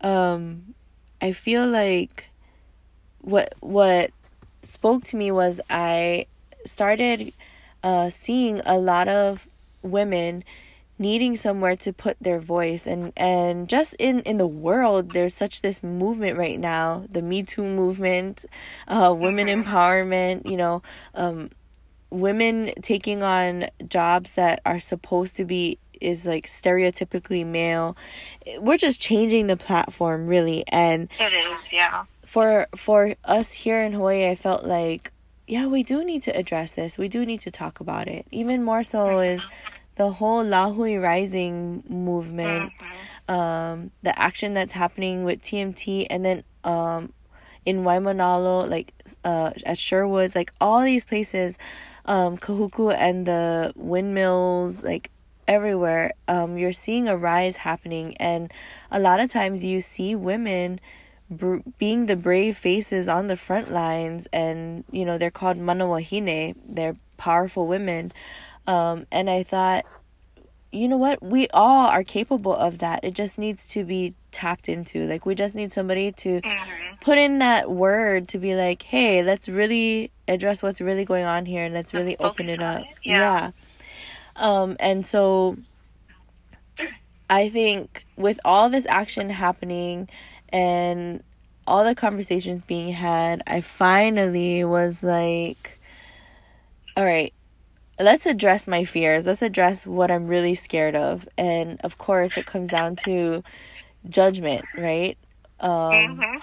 [0.00, 0.74] um
[1.20, 2.28] I feel like
[3.20, 4.10] what what
[4.62, 6.26] spoke to me was I
[6.64, 7.32] started
[7.82, 9.46] uh seeing a lot of
[9.86, 10.44] women
[10.98, 15.60] needing somewhere to put their voice and and just in in the world there's such
[15.60, 18.46] this movement right now the me too movement
[18.88, 19.64] uh women Mhm.
[19.64, 20.82] empowerment you know
[21.14, 21.50] um
[22.10, 27.94] women taking on jobs that are supposed to be is like stereotypically male
[28.60, 32.04] we're just changing the platform really and It is, yeah.
[32.24, 35.12] for for us here in Hawaii, I felt like
[35.48, 36.98] yeah, we do need to address this.
[36.98, 38.26] We do need to talk about it.
[38.32, 39.46] Even more so is
[39.96, 43.34] the whole Lahui Rising movement, mm-hmm.
[43.34, 47.12] um, the action that's happening with TMT, and then um,
[47.64, 48.92] in Waimanalo, like
[49.24, 51.58] uh, at Sherwoods, like all these places,
[52.04, 55.10] um, Kahuku and the windmills, like
[55.48, 58.52] everywhere, um, you're seeing a rise happening, and
[58.90, 60.80] a lot of times you see women
[61.30, 66.54] br- being the brave faces on the front lines, and you know they're called manawahine.
[66.68, 68.12] They're powerful women,
[68.66, 69.84] um, and I thought,
[70.72, 73.00] you know what, we all are capable of that.
[73.02, 75.06] It just needs to be tapped into.
[75.08, 76.94] Like we just need somebody to mm-hmm.
[77.00, 81.46] put in that word to be like, hey, let's really address what's really going on
[81.46, 82.82] here, and let's, let's really open it up.
[82.82, 82.86] It.
[83.04, 83.18] Yeah.
[83.18, 83.50] yeah.
[84.36, 85.56] Um, and so
[87.30, 90.08] I think with all this action happening
[90.50, 91.22] and
[91.66, 95.80] all the conversations being had, I finally was like,
[96.96, 97.32] all right,
[97.98, 99.26] let's address my fears.
[99.26, 101.28] Let's address what I'm really scared of.
[101.36, 103.42] And of course, it comes down to
[104.08, 105.16] judgment, right?
[105.60, 106.38] Um, mm-hmm.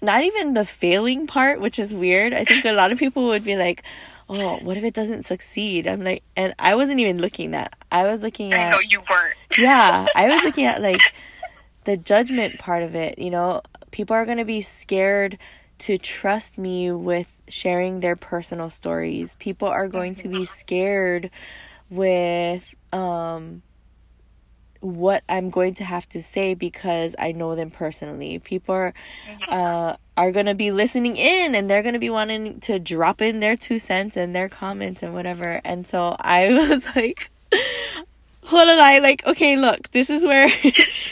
[0.00, 2.32] Not even the failing part, which is weird.
[2.32, 3.82] I think a lot of people would be like,
[4.28, 5.86] oh, what if it doesn't succeed?
[5.86, 7.74] I'm like, and I wasn't even looking at.
[7.90, 8.60] I was looking at.
[8.60, 9.36] I know you weren't.
[9.58, 11.00] yeah, I was looking at like
[11.84, 13.18] the judgment part of it.
[13.18, 15.38] You know, people are gonna be scared
[15.78, 19.36] to trust me with sharing their personal stories.
[19.36, 21.30] People are going to be scared
[21.90, 23.62] with um
[24.80, 28.38] what I'm going to have to say because I know them personally.
[28.38, 28.94] People are
[29.48, 33.20] uh, are going to be listening in and they're going to be wanting to drop
[33.20, 35.60] in their two cents and their comments and whatever.
[35.64, 37.30] And so I was like
[38.48, 40.48] hold on, I like okay, look, this is where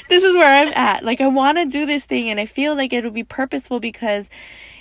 [0.08, 1.04] this is where I'm at.
[1.04, 4.30] Like I want to do this thing and I feel like it'll be purposeful because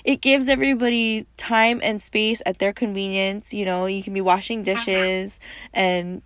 [0.06, 3.54] it gives everybody time and space at their convenience.
[3.54, 4.76] You know, you can be washing uh-huh.
[4.76, 5.40] dishes
[5.74, 6.22] and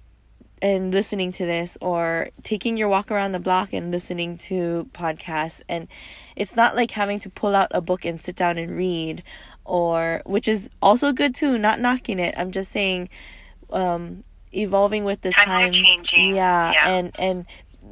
[0.62, 5.62] and listening to this or taking your walk around the block and listening to podcasts
[5.70, 5.88] and
[6.36, 9.24] it's not like having to pull out a book and sit down and read
[9.64, 13.08] or which is also good too not knocking it i'm just saying
[13.72, 14.22] um
[14.54, 16.14] evolving with the times, times.
[16.14, 16.90] yeah, yeah.
[16.90, 17.46] and and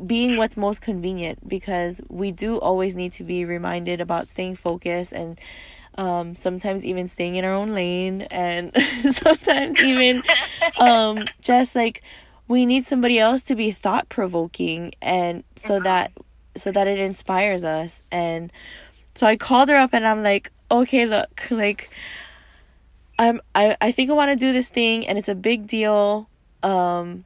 [0.06, 5.12] being what's most convenient because we do always need to be reminded about staying focused
[5.12, 5.40] and
[5.98, 8.72] um, sometimes even staying in our own lane and
[9.12, 10.22] sometimes even
[10.80, 12.04] um, just like
[12.48, 15.84] we need somebody else to be thought provoking and so mm-hmm.
[15.86, 16.12] that
[16.58, 18.02] so that it inspires us.
[18.12, 18.52] And
[19.16, 21.90] so I called her up and I'm like, "Okay, look, like
[23.18, 26.30] I'm I I think I want to do this thing and it's a big deal
[26.64, 27.26] um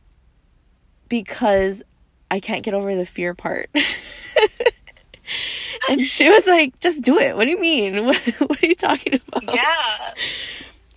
[1.10, 1.84] because
[2.30, 3.70] I can't get over the fear part."
[5.90, 7.36] and she was like, "Just do it.
[7.36, 8.06] What do you mean?
[8.06, 10.14] What, what are you talking about?" Yeah.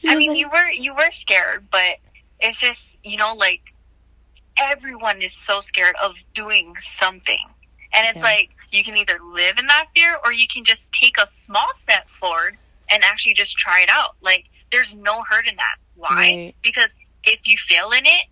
[0.06, 1.98] I mean, like, you were you were scared, but
[2.40, 3.74] it's just, you know, like
[4.58, 7.38] everyone is so scared of doing something.
[7.92, 8.24] And it's yeah.
[8.24, 11.68] like you can either live in that fear or you can just take a small
[11.74, 12.56] step forward
[12.90, 14.16] and actually just try it out.
[14.20, 15.76] Like there's no hurt in that.
[15.96, 16.14] Why?
[16.14, 16.54] Right.
[16.62, 18.26] Because if you fail in it,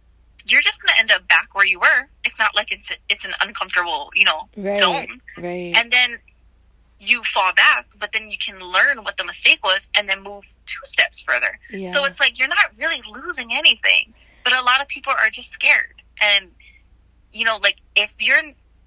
[0.44, 2.08] you're just going to end up back where you were.
[2.24, 4.76] It's not like it's it's an uncomfortable, you know, right.
[4.76, 5.20] zone.
[5.38, 5.72] Right.
[5.76, 6.18] And then
[6.98, 10.44] you fall back, but then you can learn what the mistake was and then move
[10.66, 11.58] two steps further.
[11.70, 11.90] Yeah.
[11.90, 14.14] So it's like you're not really losing anything.
[14.44, 16.02] But a lot of people are just scared.
[16.20, 16.50] And,
[17.32, 18.42] you know, like if you're,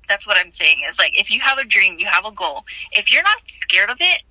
[0.07, 2.65] that's what I'm saying is like if you have a dream, you have a goal,
[2.91, 4.23] if you're not scared of it,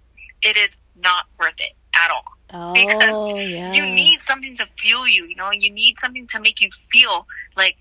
[0.43, 2.25] it is not worth it at all.
[2.55, 3.73] Oh, because yeah.
[3.73, 7.27] you need something to fuel you, you know, you need something to make you feel
[7.57, 7.77] like,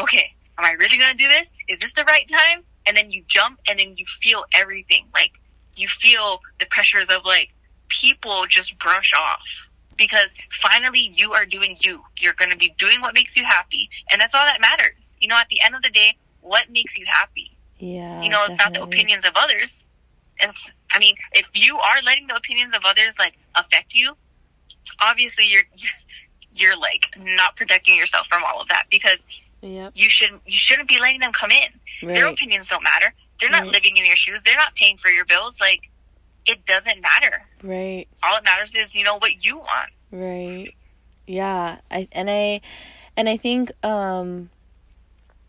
[0.00, 1.48] okay, am I really going to do this?
[1.68, 2.64] Is this the right time?
[2.88, 5.06] And then you jump and then you feel everything.
[5.14, 5.38] Like
[5.76, 7.50] you feel the pressures of like
[7.88, 12.02] people just brush off because finally you are doing you.
[12.18, 13.88] You're going to be doing what makes you happy.
[14.10, 15.16] And that's all that matters.
[15.20, 17.56] You know, at the end of the day, what makes you happy?
[17.78, 18.22] Yeah.
[18.22, 18.80] You know, it's definitely.
[18.80, 19.84] not the opinions of others.
[20.38, 24.16] It's, I mean, if you are letting the opinions of others like affect you,
[25.00, 25.64] obviously you're,
[26.54, 29.24] you're like not protecting yourself from all of that because
[29.62, 29.92] yep.
[29.94, 31.70] you shouldn't, you shouldn't be letting them come in.
[32.02, 32.14] Right.
[32.14, 33.12] Their opinions don't matter.
[33.40, 33.72] They're not right.
[33.72, 34.42] living in your shoes.
[34.42, 35.60] They're not paying for your bills.
[35.60, 35.90] Like,
[36.46, 37.42] it doesn't matter.
[37.62, 38.06] Right.
[38.22, 39.90] All it matters is, you know, what you want.
[40.10, 40.74] Right.
[41.26, 41.78] Yeah.
[41.90, 42.60] I and I
[43.16, 44.50] and I think um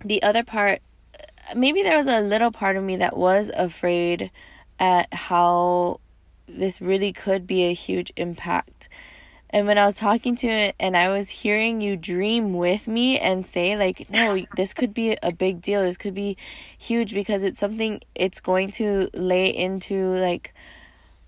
[0.04, 0.82] the other part
[1.56, 4.32] maybe there was a little part of me that was afraid
[4.80, 6.00] at how
[6.48, 8.90] this really could be a huge impact.
[9.50, 13.18] And when I was talking to it and I was hearing you dream with me
[13.18, 15.82] and say like, no, this could be a big deal.
[15.82, 16.38] This could be
[16.78, 20.54] huge because it's something it's going to lay into like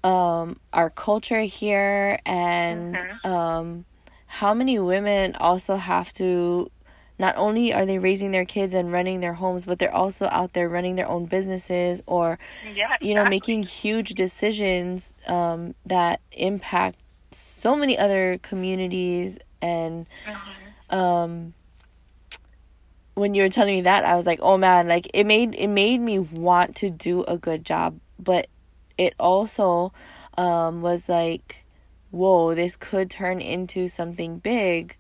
[0.04, 3.26] um, our culture here and Mhm.
[3.30, 3.86] um,
[4.28, 6.72] how many women also have to
[7.20, 10.54] not only are they raising their kids and running their homes but they're also out
[10.54, 12.40] there running their own businesses or
[12.74, 16.98] Yeah, you know making huge decisions um, that impact
[17.32, 20.96] so many other communities and Mhm.
[20.96, 21.54] um
[23.16, 25.68] when you were telling me that I was like, "Oh man, like it made it
[25.68, 28.48] made me want to do a good job, but
[28.98, 29.92] it also
[30.38, 31.64] um was like,
[32.12, 34.96] "Whoa, this could turn into something big."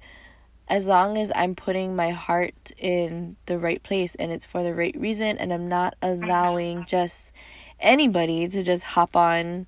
[0.69, 4.73] As long as I'm putting my heart in the right place and it's for the
[4.73, 7.31] right reason and I'm not allowing just
[7.79, 9.65] anybody to just hop on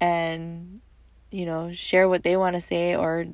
[0.00, 0.80] and
[1.30, 3.26] you know, share what they want to say or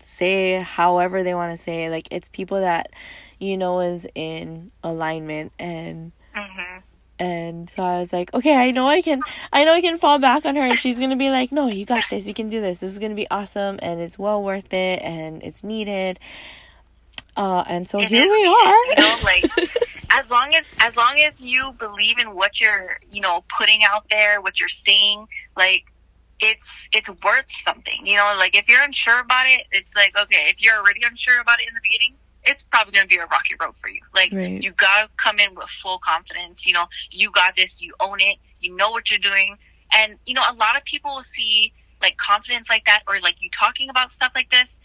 [0.00, 2.90] say however they want to say like it's people that
[3.38, 6.82] you know is in alignment and Mhm.
[7.20, 9.20] And so I was like, okay, I know I can
[9.52, 11.68] I know I can fall back on her and she's going to be like, "No,
[11.68, 12.26] you got this.
[12.26, 12.80] You can do this.
[12.80, 16.18] This is going to be awesome and it's well worth it and it's needed."
[17.36, 18.84] Uh and so It here is we are.
[18.86, 19.44] You know, like
[20.10, 24.06] as long as as long as you believe in what you're, you know, putting out
[24.10, 25.84] there, what you're saying, like
[26.40, 28.06] it's it's worth something.
[28.06, 31.38] You know, like if you're unsure about it, it's like okay, if you're already unsure
[31.38, 34.00] about it in the beginning, it's probably going to be a rocky road for you.
[34.14, 34.62] Like Right.
[34.62, 36.66] you got to come in with full confidence.
[36.66, 37.80] You know, you got this.
[37.80, 38.38] You own it.
[38.60, 39.56] You know what you're doing.
[39.94, 43.42] And you know, a lot of people will see like confidence like that, or like
[43.42, 44.78] you talking about stuff like this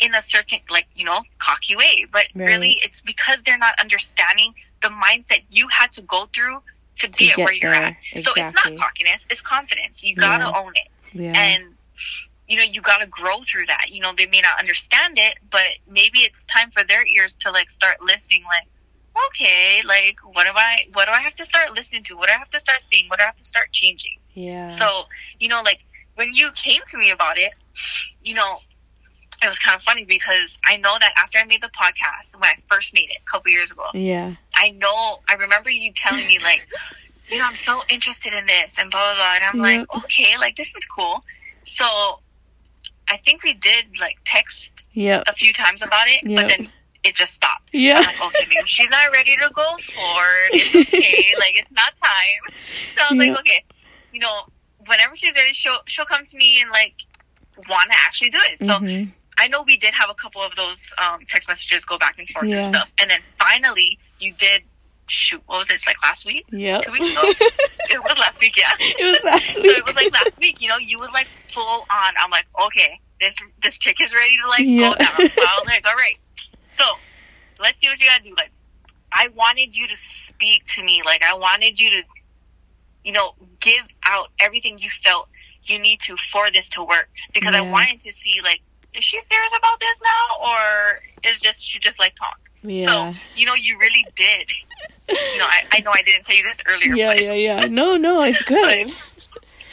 [0.00, 2.06] in a certain like you know cocky way.
[2.10, 2.46] But Right.
[2.46, 6.62] really, it's because they're not understanding the mindset you had to go through
[7.00, 7.82] to, To get, get where you're there.
[7.84, 7.96] at.
[8.20, 10.02] So it's not cockiness; it's confidence.
[10.02, 10.58] You gotta Yeah.
[10.60, 11.32] own it Yeah.
[11.34, 11.74] and
[12.48, 15.38] you know you got to grow through that you know they may not understand it
[15.50, 18.68] but maybe it's time for their ears to like start listening like
[19.28, 22.34] okay like what do i what do i have to start listening to what do
[22.34, 24.68] i have to start seeing what do i have to start changing yeah.
[24.76, 25.02] so
[25.38, 25.80] you know like
[26.14, 27.52] when you came to me about it
[28.22, 28.56] you know
[29.42, 32.48] it was kind of funny because i know that after i made the podcast when
[32.48, 34.34] i first made it a couple years ago yeah.
[34.62, 36.66] I know, I remember you telling me, like,
[37.28, 39.34] you know, I'm so interested in this and blah, blah, blah.
[39.34, 41.24] And I'm like, okay, like, this is cool.
[41.64, 42.20] So
[43.12, 45.24] I think we did, like, text Yep.
[45.26, 46.36] a few times about it, Yep.
[46.40, 46.72] but then
[47.04, 47.70] it just stopped.
[47.74, 47.98] Yeah.
[47.98, 50.50] I'm like, okay, maybe she's not ready to go forward.
[50.52, 51.34] It's okay.
[51.38, 52.42] like, it's not time.
[52.96, 53.32] So I was Yeah.
[53.32, 53.64] like, okay,
[54.12, 54.46] you know,
[54.86, 56.94] whenever she's ready, she'll, she'll come to me and, like,
[57.68, 58.58] want to actually do it.
[58.60, 59.12] So Mhm.
[59.38, 62.26] I know we did have a couple of those um, text messages go back and
[62.30, 62.56] forth Yeah.
[62.58, 64.62] and stuff, and then finally you did
[65.12, 65.42] shoot.
[65.46, 65.74] What was it?
[65.74, 66.82] It's like last week, Yep.
[66.82, 67.22] two weeks ago.
[67.90, 68.72] it was last week, yeah.
[68.78, 69.64] it was last week.
[69.72, 70.60] So it was like last week.
[70.60, 72.14] You know, you was like full on.
[72.18, 74.90] I'm like, okay, this this chick is ready to like Yeah.
[74.92, 75.30] go down.
[75.30, 76.18] So I was like, all right.
[76.66, 76.84] So
[77.60, 78.34] let's see what you gotta do.
[78.36, 78.50] Like,
[79.12, 81.02] I wanted you to speak to me.
[81.04, 82.02] Like, I wanted you to,
[83.04, 85.28] you know, give out everything you felt
[85.64, 88.60] you need to for this to work because I wanted to see like
[88.94, 92.86] is she serious about this now or is just she just like talk yeah.
[93.12, 94.50] so you know you really did
[95.32, 97.66] you know I, I know i didn't tell you this earlier yeah, but yeah, yeah.
[97.66, 98.90] No, no, it's good.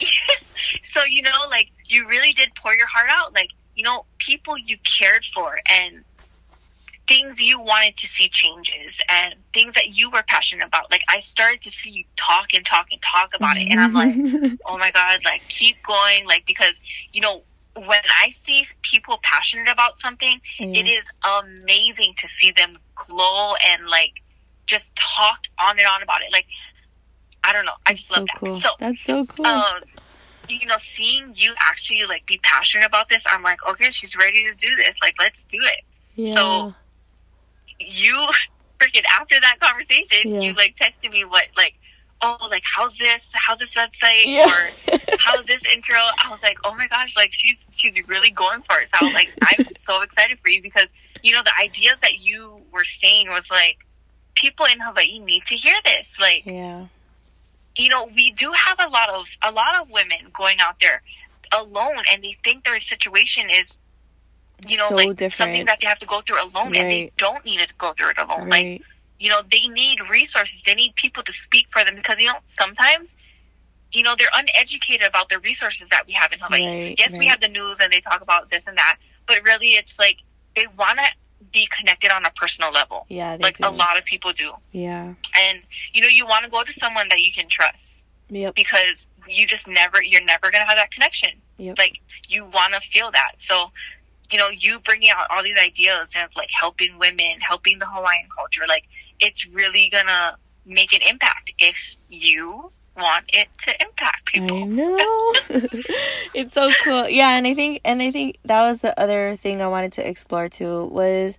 [0.82, 4.56] so you know like you really did pour your heart out like you know people
[4.58, 6.04] you cared for and
[7.08, 11.18] things you wanted to see changes and things that you were passionate about like i
[11.20, 14.14] started to see you talk and talk and talk about it and i'm like
[14.66, 16.80] oh my god like keep going like because
[17.12, 17.42] you know
[17.74, 20.98] when i see people passionate about something it Yeah.
[20.98, 21.08] is
[21.42, 24.22] amazing to see them glow and like
[24.70, 26.46] just talk on and on about it like
[27.44, 28.56] i don't know i That's just so love that cool.
[28.60, 29.46] so That's so cool.
[29.46, 29.82] um,
[30.48, 34.42] you know, seeing you actually like be passionate about this, I'm like, okay, she's ready
[34.50, 35.00] to do this.
[35.00, 35.82] Like, let's do it.
[36.16, 36.32] yeah.
[36.34, 36.74] so-
[37.78, 38.28] You
[38.80, 40.40] freaking after that conversation, Yeah.
[40.40, 41.74] you like texted me what like,
[42.20, 43.30] oh, like how's this?
[43.32, 44.24] How's this website?
[44.24, 44.46] Yeah.
[44.48, 45.94] Or how's this intro?
[46.18, 48.88] I was like, oh my gosh, like she's she's really going for it.
[48.88, 52.18] So I was like, I'm so excited for you because you know the ideas that
[52.18, 53.86] you were saying was like,
[54.34, 56.18] people in Hawaii need to hear this.
[56.20, 56.86] Like, yeah.
[57.76, 61.02] you know, we do have a lot of a lot of women going out there
[61.52, 63.78] alone, and they think their situation is,
[64.66, 65.32] you know, So like different.
[65.34, 68.10] something that they have to go through alone, and they don't need to go through
[68.10, 68.48] it alone.
[68.48, 68.82] Like,
[69.18, 70.62] you know, they need resources.
[70.62, 73.16] They need people to speak for them because you know sometimes.
[73.92, 76.64] You know, they're uneducated about the resources that we have in Hawaii.
[76.64, 79.70] Right, yes, we have the news and they talk about this and that, but really
[79.70, 80.18] it's like
[80.54, 81.06] they want to
[81.52, 83.06] be connected on a personal level.
[83.08, 83.66] Yeah, Like do.
[83.66, 84.52] a lot of people do.
[84.72, 85.14] Yeah.
[85.36, 88.54] And, you know, you want to go to someone that you can trust Yep.
[88.54, 91.76] because you just never you're never going to have that connection Yep.
[91.78, 93.70] like you want to feel that so
[94.30, 98.28] you know you bringing out all these ideas of like helping women helping the hawaiian
[98.34, 98.84] culture like
[99.18, 102.70] it's really gonna make an impact if you
[103.00, 104.56] want it to impact people.
[104.56, 105.34] I know.
[106.34, 107.08] it's so cool.
[107.08, 110.06] Yeah, and I think and I think that was the other thing I wanted to
[110.08, 111.36] explore too was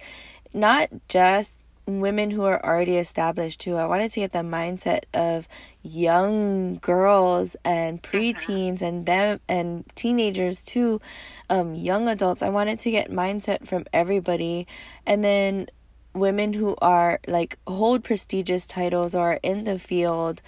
[0.54, 1.58] not just
[1.88, 3.76] women who are already established too.
[3.76, 5.48] I wanted to get the mindset of
[5.84, 8.18] young girls and Mm-hmm.
[8.18, 11.02] preteens and them and teenagers too,
[11.50, 12.42] um, young adults.
[12.44, 14.68] I wanted to get mindset from everybody,
[15.06, 15.68] and then
[16.14, 20.42] women who are like hold prestigious titles or are in the field,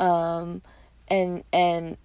[0.00, 0.62] um,
[1.08, 1.96] and and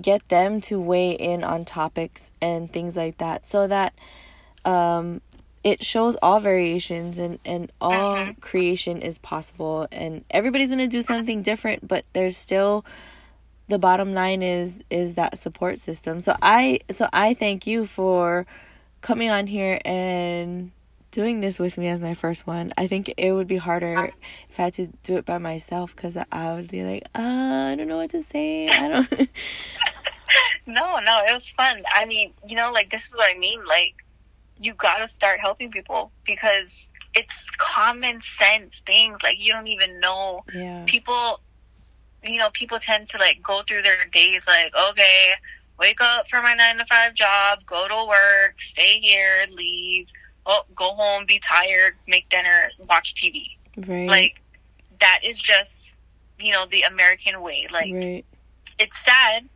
[0.00, 3.94] get them to weigh in on topics and things like that, so that
[4.64, 5.20] um
[5.64, 8.40] it shows all variations and and all Mhm.
[8.40, 12.84] creation is possible and everybody's going to do something different but there's still
[13.68, 18.46] the bottom line is is that support system so i so i thank you for
[19.02, 20.70] coming on here and
[21.16, 24.12] doing this with me as my first one i think it would be harder
[24.50, 27.74] if i had to do it by myself because i would be like uh, i
[27.74, 29.30] don't know what to say i don't
[30.66, 31.84] No, no, it was fun.
[31.94, 33.64] I mean, you know, like this is what I mean.
[33.64, 33.94] Like,
[34.58, 39.22] you gotta start helping people because it's common sense things.
[39.22, 40.42] Like, you don't even know.
[40.52, 41.40] yeah People,
[42.24, 45.30] you know, people tend to like go through their days like, okay,
[45.78, 50.08] wake up for my nine to five job, go to work, stay here, leave,
[50.46, 53.56] oh, go home, be tired, make dinner, watch TV.
[53.86, 54.40] right Like,
[55.00, 55.94] that is just,
[56.38, 57.66] you know, the American way.
[57.70, 58.24] Like, right
[58.78, 59.48] it's sad.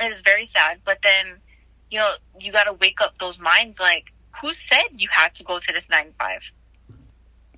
[0.00, 0.80] It is very sad.
[0.84, 1.36] But then,
[1.90, 3.80] you know, you got to wake up those minds.
[3.80, 6.52] Like, who said you had to go to this nine to five?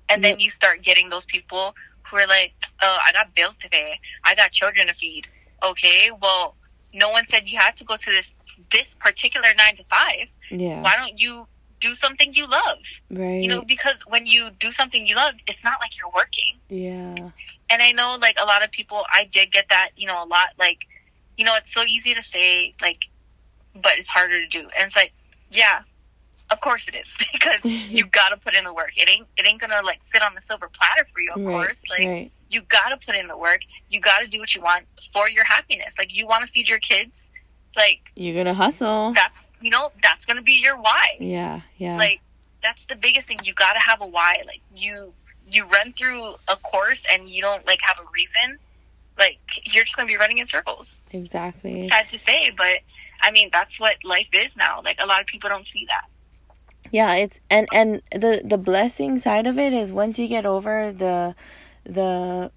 [0.09, 1.73] And then you start getting those people
[2.03, 3.97] who are like, "Oh, I got bills to pay.
[4.25, 5.27] I got children to feed."
[5.63, 6.57] Okay, well,
[6.93, 8.33] no one said you had to go to this
[8.71, 10.27] this particular nine to five.
[10.49, 11.47] yeah Why don't you
[11.81, 12.79] do something you love?
[13.09, 16.59] right You know, because when you do something you love, it's not like you're working
[16.69, 17.31] yeah
[17.69, 20.25] and I know like a lot of people I did get that, you know, a
[20.25, 20.87] lot like
[21.37, 23.09] you know, it's so easy to say like
[23.75, 24.59] but it's harder to do.
[24.59, 25.13] And it's like,
[25.49, 25.81] yeah,
[26.49, 28.97] of course it is because you gotta put in the work.
[28.97, 31.51] It ain't it ain't gonna like sit on the silver platter for you, of right
[31.51, 31.83] course.
[31.89, 33.61] Like right you gotta put in the work.
[33.89, 35.97] You gotta do what you want for your happiness.
[35.97, 37.30] Like you wanna feed your kids,
[37.75, 39.13] like you're gonna hustle.
[39.13, 41.17] that's you know, that's gonna be your why.
[41.19, 41.97] Yeah yeah.
[41.97, 42.21] Like
[42.61, 43.39] that's the biggest thing.
[43.43, 44.43] You got to have a why.
[44.45, 45.13] Like you
[45.47, 48.57] you run through a course and you don't like have a reason.
[49.17, 51.01] Like you're just gonna be running in circles.
[51.11, 51.87] Exactly.
[51.87, 52.79] Sad to say but
[53.21, 54.81] i mean that's what life is now.
[54.83, 56.05] Like a lot of people don't see that.
[56.91, 60.91] Yeah it's and and the the blessing side of it is once you get over
[60.91, 61.35] the
[61.83, 62.51] the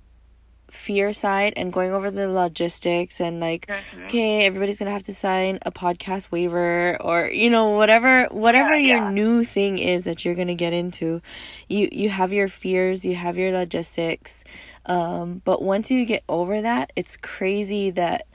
[0.75, 4.05] fear side and going over the logistics and like Mhm.
[4.07, 8.95] okay everybody's gonna have to sign a podcast waiver or you know whatever whatever Yeah,
[8.95, 9.11] your yeah.
[9.11, 11.23] new thing is that you're gonna get into
[11.69, 14.45] you you have your fears you have your logistics
[14.87, 18.27] um but once you get over that it's crazy that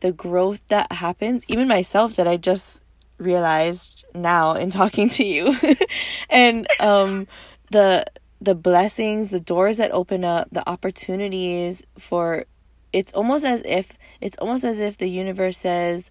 [0.00, 2.82] the growth that happens even myself that i just
[3.18, 5.56] realized now in talking to you
[6.30, 7.26] and um
[7.70, 8.04] the
[8.46, 12.44] the blessings the doors that open up the opportunities for
[12.92, 16.10] it's almost as if it's almost as if the universe says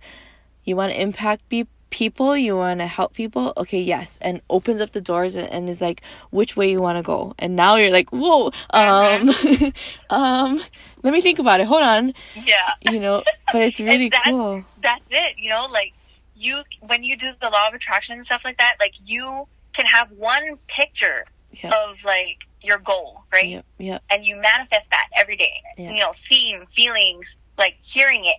[0.66, 2.36] you want to impact be- people?
[2.36, 3.54] You want to help people?
[3.56, 6.98] Okay yes and opens up the doors and, and is like which way you want
[6.98, 7.34] to go?
[7.40, 9.30] And now you're like whoa um
[10.10, 10.62] um
[11.04, 11.68] let me think about it.
[11.68, 12.14] Hold on.
[12.36, 12.74] Yeah.
[12.82, 13.24] You know
[13.54, 14.66] but it's really that's- cool.
[14.82, 15.94] that's it you know like
[16.36, 19.86] you when you do the law of attraction and stuff like that like you can
[19.86, 21.24] have one picture
[21.64, 21.74] Yeah.
[21.90, 25.62] of like your goal right yep yep and you manifest that every day.
[25.78, 25.92] Yeah.
[25.92, 28.38] You know, seeing, feelings, like hearing it.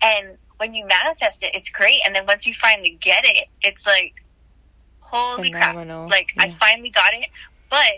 [0.00, 2.00] And when you manifest it, it's great.
[2.04, 4.24] And then once you finally get it, it's like,
[5.00, 6.06] holy Phenomenal.
[6.06, 6.10] crap.
[6.10, 7.28] Like, I finally got it,
[7.70, 7.92] but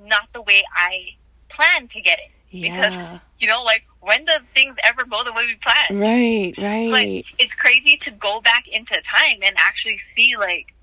[0.00, 1.10] not the way I
[1.48, 2.30] planned to get it.
[2.50, 2.70] Yeah.
[2.70, 6.00] Because, you know, like, when do things ever go the way we planned?
[6.00, 10.74] right right Like, it's crazy to go back into time and actually see, like,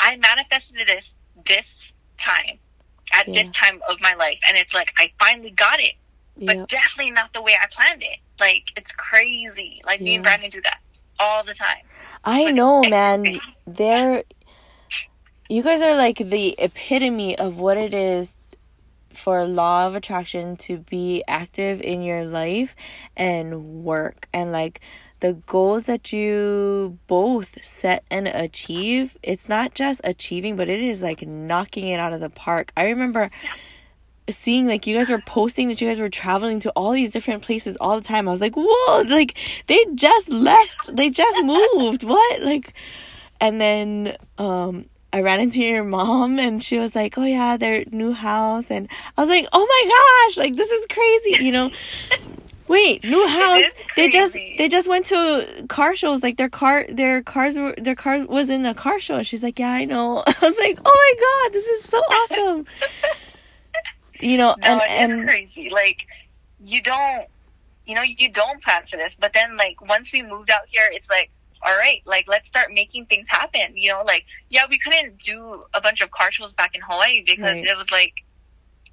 [0.00, 1.14] I manifested this
[1.46, 2.58] this time
[3.14, 4.38] at this time of my life.
[4.48, 5.94] And it's like, I finally got it
[6.40, 6.68] but yep.
[6.68, 8.18] definitely not the way I planned it.
[8.38, 9.80] Like it's crazy.
[9.84, 10.78] Like me and Brandon do that
[11.18, 11.82] all the time.
[12.24, 13.40] I But know, man.
[13.66, 14.22] They're
[15.48, 18.36] you guys are like the epitome of what it is
[19.12, 22.76] for law of attraction to be active in your life
[23.16, 24.80] and work and like
[25.20, 31.02] the goals that you both set and achieve it's not just achieving but it is
[31.02, 33.30] like knocking it out of the park i remember
[34.30, 37.42] seeing like you guys were posting that you guys were traveling to all these different
[37.42, 42.04] places all the time i was like whoa like they just left they just moved
[42.04, 42.74] what like
[43.40, 47.84] and then um I ran into your mom and she was like, "Oh yeah, their
[47.90, 51.70] new house." And I was like, "Oh my gosh, like this is crazy." You know,
[52.68, 53.64] Wait, new house.
[53.96, 56.22] They just they just went to car shows.
[56.22, 59.22] Like their car their cars were their car was in a car show.
[59.22, 62.66] She's like, "Yeah, I know." I was like, "Oh my god, this is so awesome."
[64.20, 65.70] you know, No, and it is and crazy.
[65.70, 66.06] Like
[66.62, 67.26] you don't,
[67.86, 69.16] you know, you don't plan for this.
[69.18, 71.30] But then, like once we moved out here, it's like,
[71.62, 73.76] all right, like let's start making things happen.
[73.76, 77.22] You know, like yeah, we couldn't do a bunch of car shows back in Hawaii
[77.24, 77.64] because Right.
[77.64, 78.14] it was like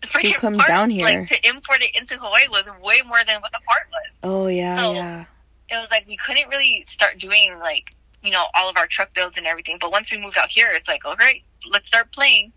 [0.05, 1.03] freaking comes part, down here?
[1.03, 4.19] Like to import it into Hawaii was way more than what the part was.
[4.23, 5.25] oh yeah, So- yeah.
[5.67, 9.13] It was like we couldn't really start doing like you know all of our truck
[9.15, 9.77] builds and everything.
[9.81, 12.53] But once we moved out here, it's like, all right, let's start playing.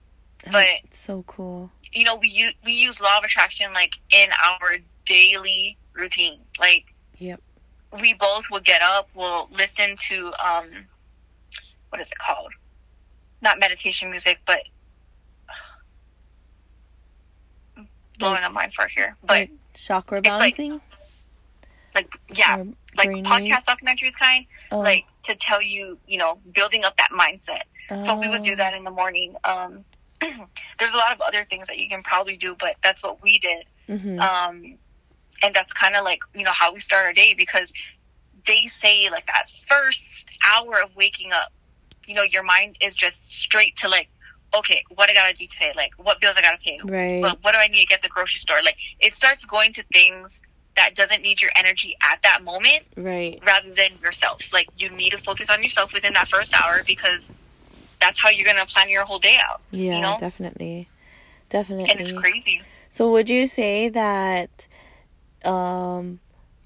[0.53, 1.71] But It's so cool.
[1.93, 4.77] you know, we use we use law of attraction like in our
[5.07, 6.39] daily routine.
[6.61, 7.41] Like Yep.
[8.01, 10.69] we both will get up, we'll listen to um
[11.89, 12.53] what is it called?
[13.41, 14.61] Not meditation music, but
[18.19, 19.17] blowing Like- a mind for here.
[19.23, 20.81] But like chakra it's like- balancing.
[21.95, 22.65] like yeah,
[22.97, 27.63] like podcast documentaries kind, Oh, like to tell you, you know, building up that mindset.
[28.03, 29.35] So we would do oh, that in the morning.
[29.45, 29.85] Um
[30.79, 33.39] there's a lot of other things that you can probably do, but that's what we
[33.39, 33.65] did.
[33.89, 34.21] mhm.
[34.21, 34.77] um,
[35.43, 37.73] and that's kind of like you know how we start our day because
[38.47, 41.53] they say like that first hour of waking up
[42.07, 44.09] you know your mind is just straight to like
[44.55, 47.21] okay what i gotta do today like what bills i gotta pay right.
[47.23, 49.83] what, what do i need to get the grocery store like it starts going to
[49.93, 50.43] things
[50.77, 53.43] that doesn't need your energy at that moment right.
[53.47, 57.33] rather than yourself like you need to focus on yourself within that first hour because
[58.01, 60.17] that's how you're gonna plan your whole day out Yeah, know?
[60.19, 60.89] definitely.
[61.51, 61.91] Definitely.
[61.91, 64.69] and it's crazy So would you say that
[65.45, 66.21] um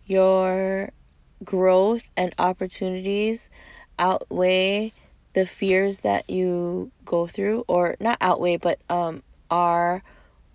[0.06, 0.92] your
[1.44, 3.50] growth and opportunities
[3.98, 4.92] outweigh
[5.34, 10.02] the fears that you go through or not outweigh but um are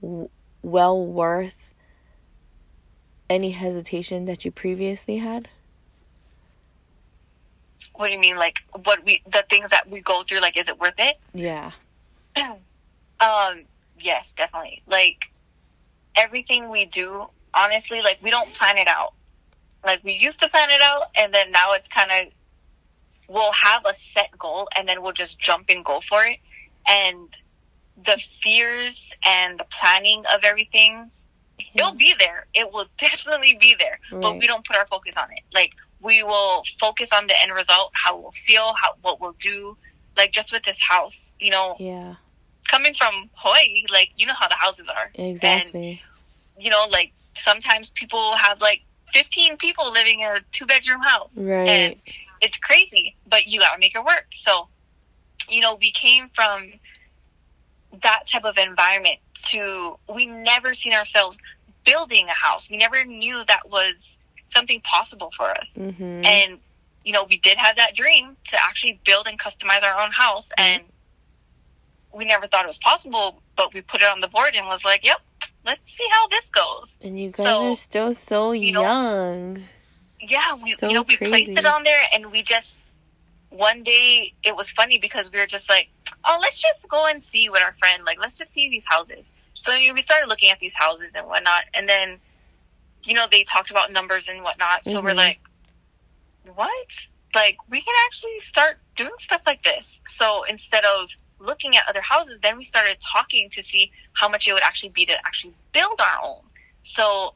[0.02, 0.30] w-
[0.62, 1.58] well worth
[3.30, 5.48] any hesitation that you previously had?
[7.96, 10.70] what do you mean like what we the things that we go through like is
[10.70, 11.72] it worth it Yeah.
[13.20, 13.64] Um,
[14.00, 14.84] yes, definitely.
[14.86, 15.32] Like
[16.16, 19.14] everything we do, honestly, like we don't plan it out.
[19.84, 22.34] Like we used to plan it out and then now it's kind of
[23.28, 26.40] we'll have a set goal and then we'll just jump and go for it.
[26.88, 27.30] And
[28.06, 31.12] the fears and the planning of everything,
[31.60, 31.66] mhm.
[31.76, 32.46] it'll be there.
[32.54, 34.00] It will definitely be there.
[34.12, 35.44] But we don't put our focus on it.
[35.54, 39.78] Like we will focus on the end result, how we'll feel, how what we'll do.
[40.16, 42.16] Like just with this house, you know, Yeah.
[42.68, 45.12] coming from Hawaii, like you know how the houses are.
[45.16, 46.02] Exactly.
[46.56, 48.82] And you know, like sometimes people have like
[49.14, 51.36] fifteen people living in a two bedroom house.
[51.38, 51.68] Right.
[51.70, 51.96] And
[52.42, 54.28] it's crazy, but you gotta make it work.
[54.36, 54.68] So,
[55.50, 56.74] you know, we came from
[58.04, 59.20] that type of environment
[59.50, 61.38] to we never seen ourselves
[61.86, 62.70] building a house.
[62.70, 65.78] We never knew that was something possible for us.
[65.78, 66.26] mhm.
[66.26, 66.60] And
[67.04, 70.52] you know, we did have that dream to actually build and customize our own house,
[70.58, 70.84] and
[72.14, 73.42] we never thought it was possible.
[73.56, 75.22] But we put it on the board and was like, "Yep,
[75.66, 79.64] let's see how this goes." and you guys so, are still so you know, young.
[80.20, 82.86] Yeah, we So you know we placed it on there, and we just
[83.50, 85.90] one day it was funny because we were just like,
[86.26, 88.20] "Oh, let's just go and see what our friend like.
[88.20, 91.28] Let's just see these houses." So you know, we started looking at these houses and
[91.28, 92.20] whatnot, and then
[93.04, 94.86] you know they talked about numbers and whatnot.
[94.86, 95.18] So we're Mhm.
[95.18, 95.40] like,
[96.56, 96.88] "What?
[97.36, 101.10] Like we can actually start doing stuff like this?" So instead of
[101.40, 104.90] looking at other houses, then we started talking to see how much it would actually
[104.90, 106.42] be to actually build our own.
[106.84, 107.36] So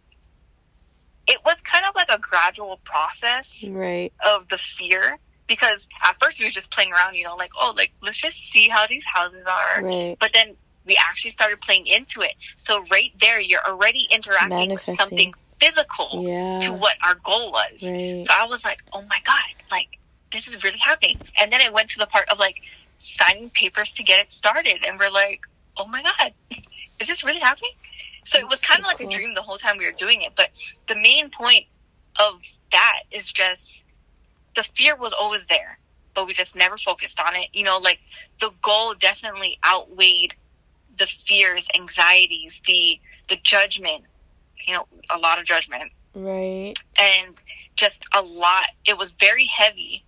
[1.32, 4.11] it was kind of like a gradual process Right.
[4.25, 5.17] of the fear
[5.47, 8.38] because at first we were just playing around, you know, like, oh, like let's just
[8.51, 9.84] see how these houses are.
[9.84, 10.17] Right.
[10.19, 10.55] But then
[10.86, 12.34] we actually started playing into it.
[12.57, 16.59] So right there, you're already interacting with something physical Yeah.
[16.63, 17.84] to what our goal was.
[17.84, 18.23] Right.
[18.25, 19.88] So I was like, oh my God, like
[20.32, 21.17] this is really happening.
[21.39, 22.61] And then it went to the part of like
[22.99, 24.84] signing papers to get it started.
[24.86, 25.41] And we're like,
[25.77, 26.34] oh my God,
[26.99, 27.71] is this really happening?
[28.32, 29.07] So it was kind of so like cool.
[29.07, 30.34] a dream the whole time we were doing it.
[30.36, 30.49] But
[30.88, 31.65] the main point
[32.17, 32.39] of
[32.71, 33.84] that is just
[34.55, 35.77] the fear was always there,
[36.15, 37.49] but we just never focused on it.
[37.53, 37.99] You know, like
[38.39, 40.36] the goal definitely outweighed
[40.97, 44.03] the fears, anxieties, the the judgment.
[44.65, 46.75] You know, a lot of judgment Right.
[46.97, 47.41] and
[47.75, 48.65] just a lot.
[48.88, 50.05] It was very heavy.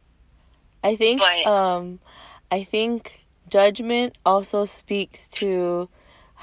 [0.84, 2.00] I think But- um
[2.52, 5.90] I think judgment also speaks to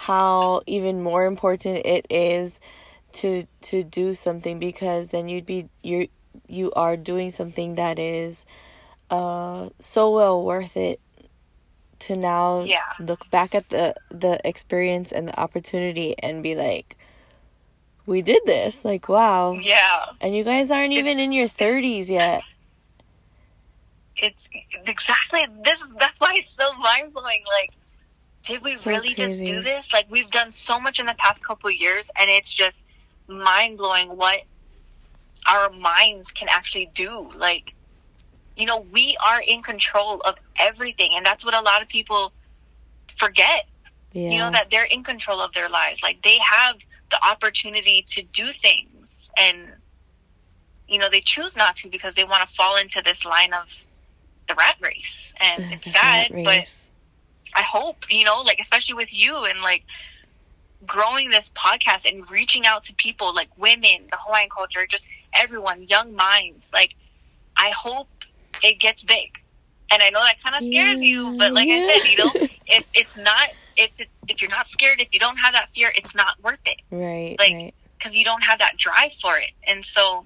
[0.07, 2.59] how even more important it is
[3.13, 6.09] to to do something because then you'd be you
[6.49, 8.47] you are doing something that is
[9.11, 11.01] uh so well worth it
[11.99, 12.81] to now Yeah.
[12.99, 16.97] look back at the the experience and the opportunity and be like
[18.07, 18.85] we did this.
[18.85, 19.53] Like, wow.
[19.53, 20.07] Yeah.
[20.21, 22.43] And you guys aren't even in your 30s yet.
[24.17, 24.49] It's
[24.87, 25.81] exactly this.
[25.99, 27.45] That's why it's so mind blowing.
[27.61, 27.73] Like,
[28.47, 29.45] did we So really crazy.
[29.45, 29.93] just do this?
[29.93, 32.85] Like, we've done so much in the past couple years, and it's just
[33.29, 34.43] mind blowing what
[35.47, 37.31] our minds can actually do.
[37.35, 37.75] Like,
[38.57, 42.33] you know, we are in control of everything, and that's what a lot of people
[43.17, 43.67] forget.
[44.13, 44.31] Yeah.
[44.31, 46.03] You know that they're in control of their lives.
[46.03, 46.77] Like they have
[47.11, 49.59] the opportunity to do things, and
[50.89, 53.69] you know they choose not to because they want to fall into this line of
[54.49, 56.75] the rat race, and it's sad, but.
[57.55, 59.85] I hope, you know, like especially with you and like
[60.87, 65.85] growing this podcast and reaching out to people like women, the Hawaiian culture, just everyone,
[65.85, 66.71] young minds.
[66.73, 66.95] Like
[67.57, 68.09] I hope
[68.63, 69.39] it gets big.
[69.93, 72.31] And I know that kind of scares you, but like I said, you know,
[72.67, 75.93] if it's not if it's, if you're not scared, if you don't have that fear,
[75.95, 77.75] it's not worth it right, like- right.
[77.99, 79.51] because you don't have that drive for it.
[79.67, 80.25] And so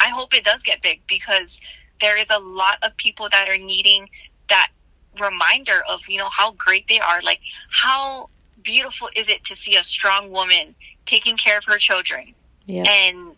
[0.00, 1.60] I hope it does get big because
[2.00, 4.08] there is a lot of people that are needing
[4.48, 4.70] that
[5.18, 7.20] reminder of, you know, how great they are.
[7.22, 7.40] Like,
[7.70, 8.28] how
[8.62, 10.74] beautiful is it to see a strong woman
[11.06, 12.34] taking care of her children
[12.68, 13.34] and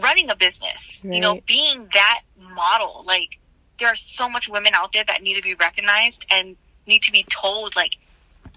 [0.00, 2.22] running a business, you know, being that
[2.54, 3.02] model.
[3.06, 3.38] Like,
[3.78, 7.12] there are so much women out there that need to be recognized and need to
[7.12, 7.96] be told, like,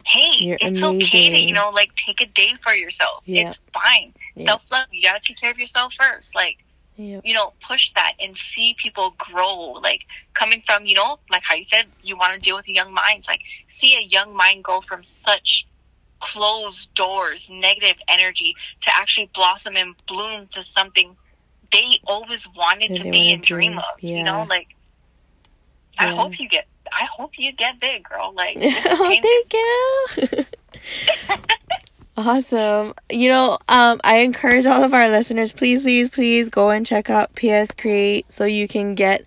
[0.06, 3.24] hey, You're it's okay to, you know, like, take a day for yourself.
[3.26, 4.14] It's fine.
[4.36, 4.46] Yeah.
[4.46, 6.36] Self love, you gotta take care of yourself first.
[6.36, 6.58] Like,
[6.98, 7.22] Yep.
[7.26, 9.74] you know, push that and see people grow.
[9.74, 12.94] Like, coming from, you know, like how you said, you want to deal with young
[12.94, 13.28] minds.
[13.28, 15.68] Like, see a young mind go from such
[16.20, 21.16] closed doors, negative energy to actually blossom and bloom to something
[21.72, 23.78] they always wanted That to be and dream dream.
[23.80, 23.84] of.
[24.00, 24.18] Yeah.
[24.18, 24.70] You know, like
[26.00, 28.34] I hope you get I hope you get big, girl.
[28.34, 30.46] Like oh, thank you.
[32.18, 32.94] awesome.
[33.12, 37.10] You know, um, I encourage all of our listeners, please, please, please go and check
[37.10, 39.24] out PS Create so you can get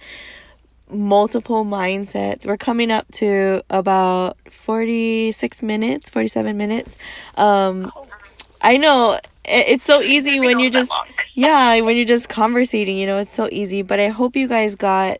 [0.90, 2.44] multiple mindsets.
[2.44, 6.98] We're coming up to about 46 minutes, 47 minutes.
[7.36, 8.06] Um, Oh,
[8.62, 10.90] I know it's so easy when you're just
[11.34, 13.82] yeah, when you're just conversating, you know, it's so easy.
[13.82, 15.18] But I hope you guys got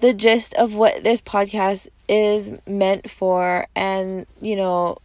[0.00, 3.66] the gist of what this podcast is meant for.
[3.74, 4.98] And, you know,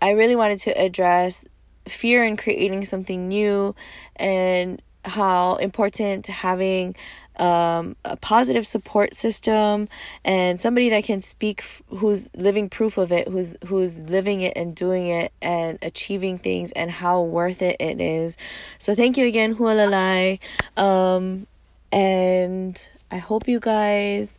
[0.00, 1.44] I really wanted to address
[1.88, 3.74] fear in creating something new
[4.16, 6.94] and how important having
[7.36, 9.88] um, a positive support system
[10.24, 14.52] and somebody that can speak f- who's living proof of it who's who's living it
[14.56, 18.36] and doing it and achieving things and how worth it it is.
[18.78, 20.38] So thank you again hualalai.
[20.76, 21.46] Um
[21.92, 22.80] and
[23.10, 24.38] i hope you guys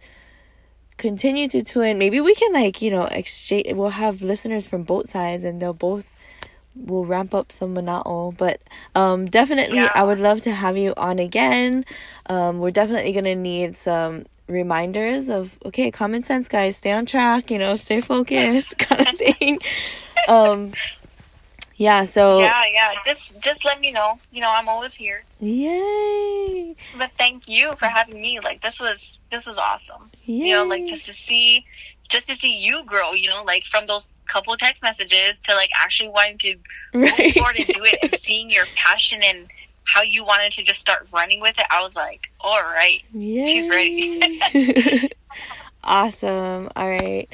[1.02, 5.10] continue to tune maybe we can like you know exchange we'll have listeners from both
[5.10, 6.06] sides and they'll both
[6.76, 8.62] will ramp up some mana'o but
[8.96, 9.92] um definitely Yeah.
[10.02, 11.84] i would love to have you on again.
[12.28, 17.50] Um we're definitely gonna need some reminders of okay common sense guys stay on track
[17.52, 19.60] you know stay focused kind of thing.
[20.28, 20.60] Um
[21.82, 22.94] yeah so Yeah, yeah.
[23.04, 24.20] Just just let me know.
[24.32, 25.24] You know, I'm always here.
[25.40, 28.40] yay But thank you for having me.
[28.40, 30.12] Like this was this was awesome.
[30.26, 31.66] yay You know, like just to see
[32.08, 35.72] just to see you grow, you know, like from those couple text messages to like
[35.76, 36.56] actually wanting to
[36.94, 39.50] right forward and do it and seeing your passion and
[39.86, 43.02] how you wanted to just start running with it, I was like, all right.
[43.12, 43.68] Yay.
[43.68, 45.10] ready.
[45.84, 46.70] awesome.
[46.76, 47.28] All right.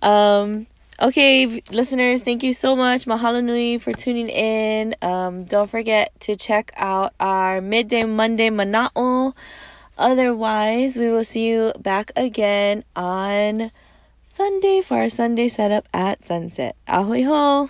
[0.00, 0.66] Um
[1.00, 3.06] okay, listeners, thank you so much.
[3.06, 4.94] Mahalo nui for tuning in.
[5.02, 9.34] Um don't forget to check out our midday Monday mana'o.
[9.98, 13.70] Otherwise, we will see you back again on
[14.22, 16.76] Sunday for our Sunday setup at sunset.
[16.86, 17.68] A hui hou.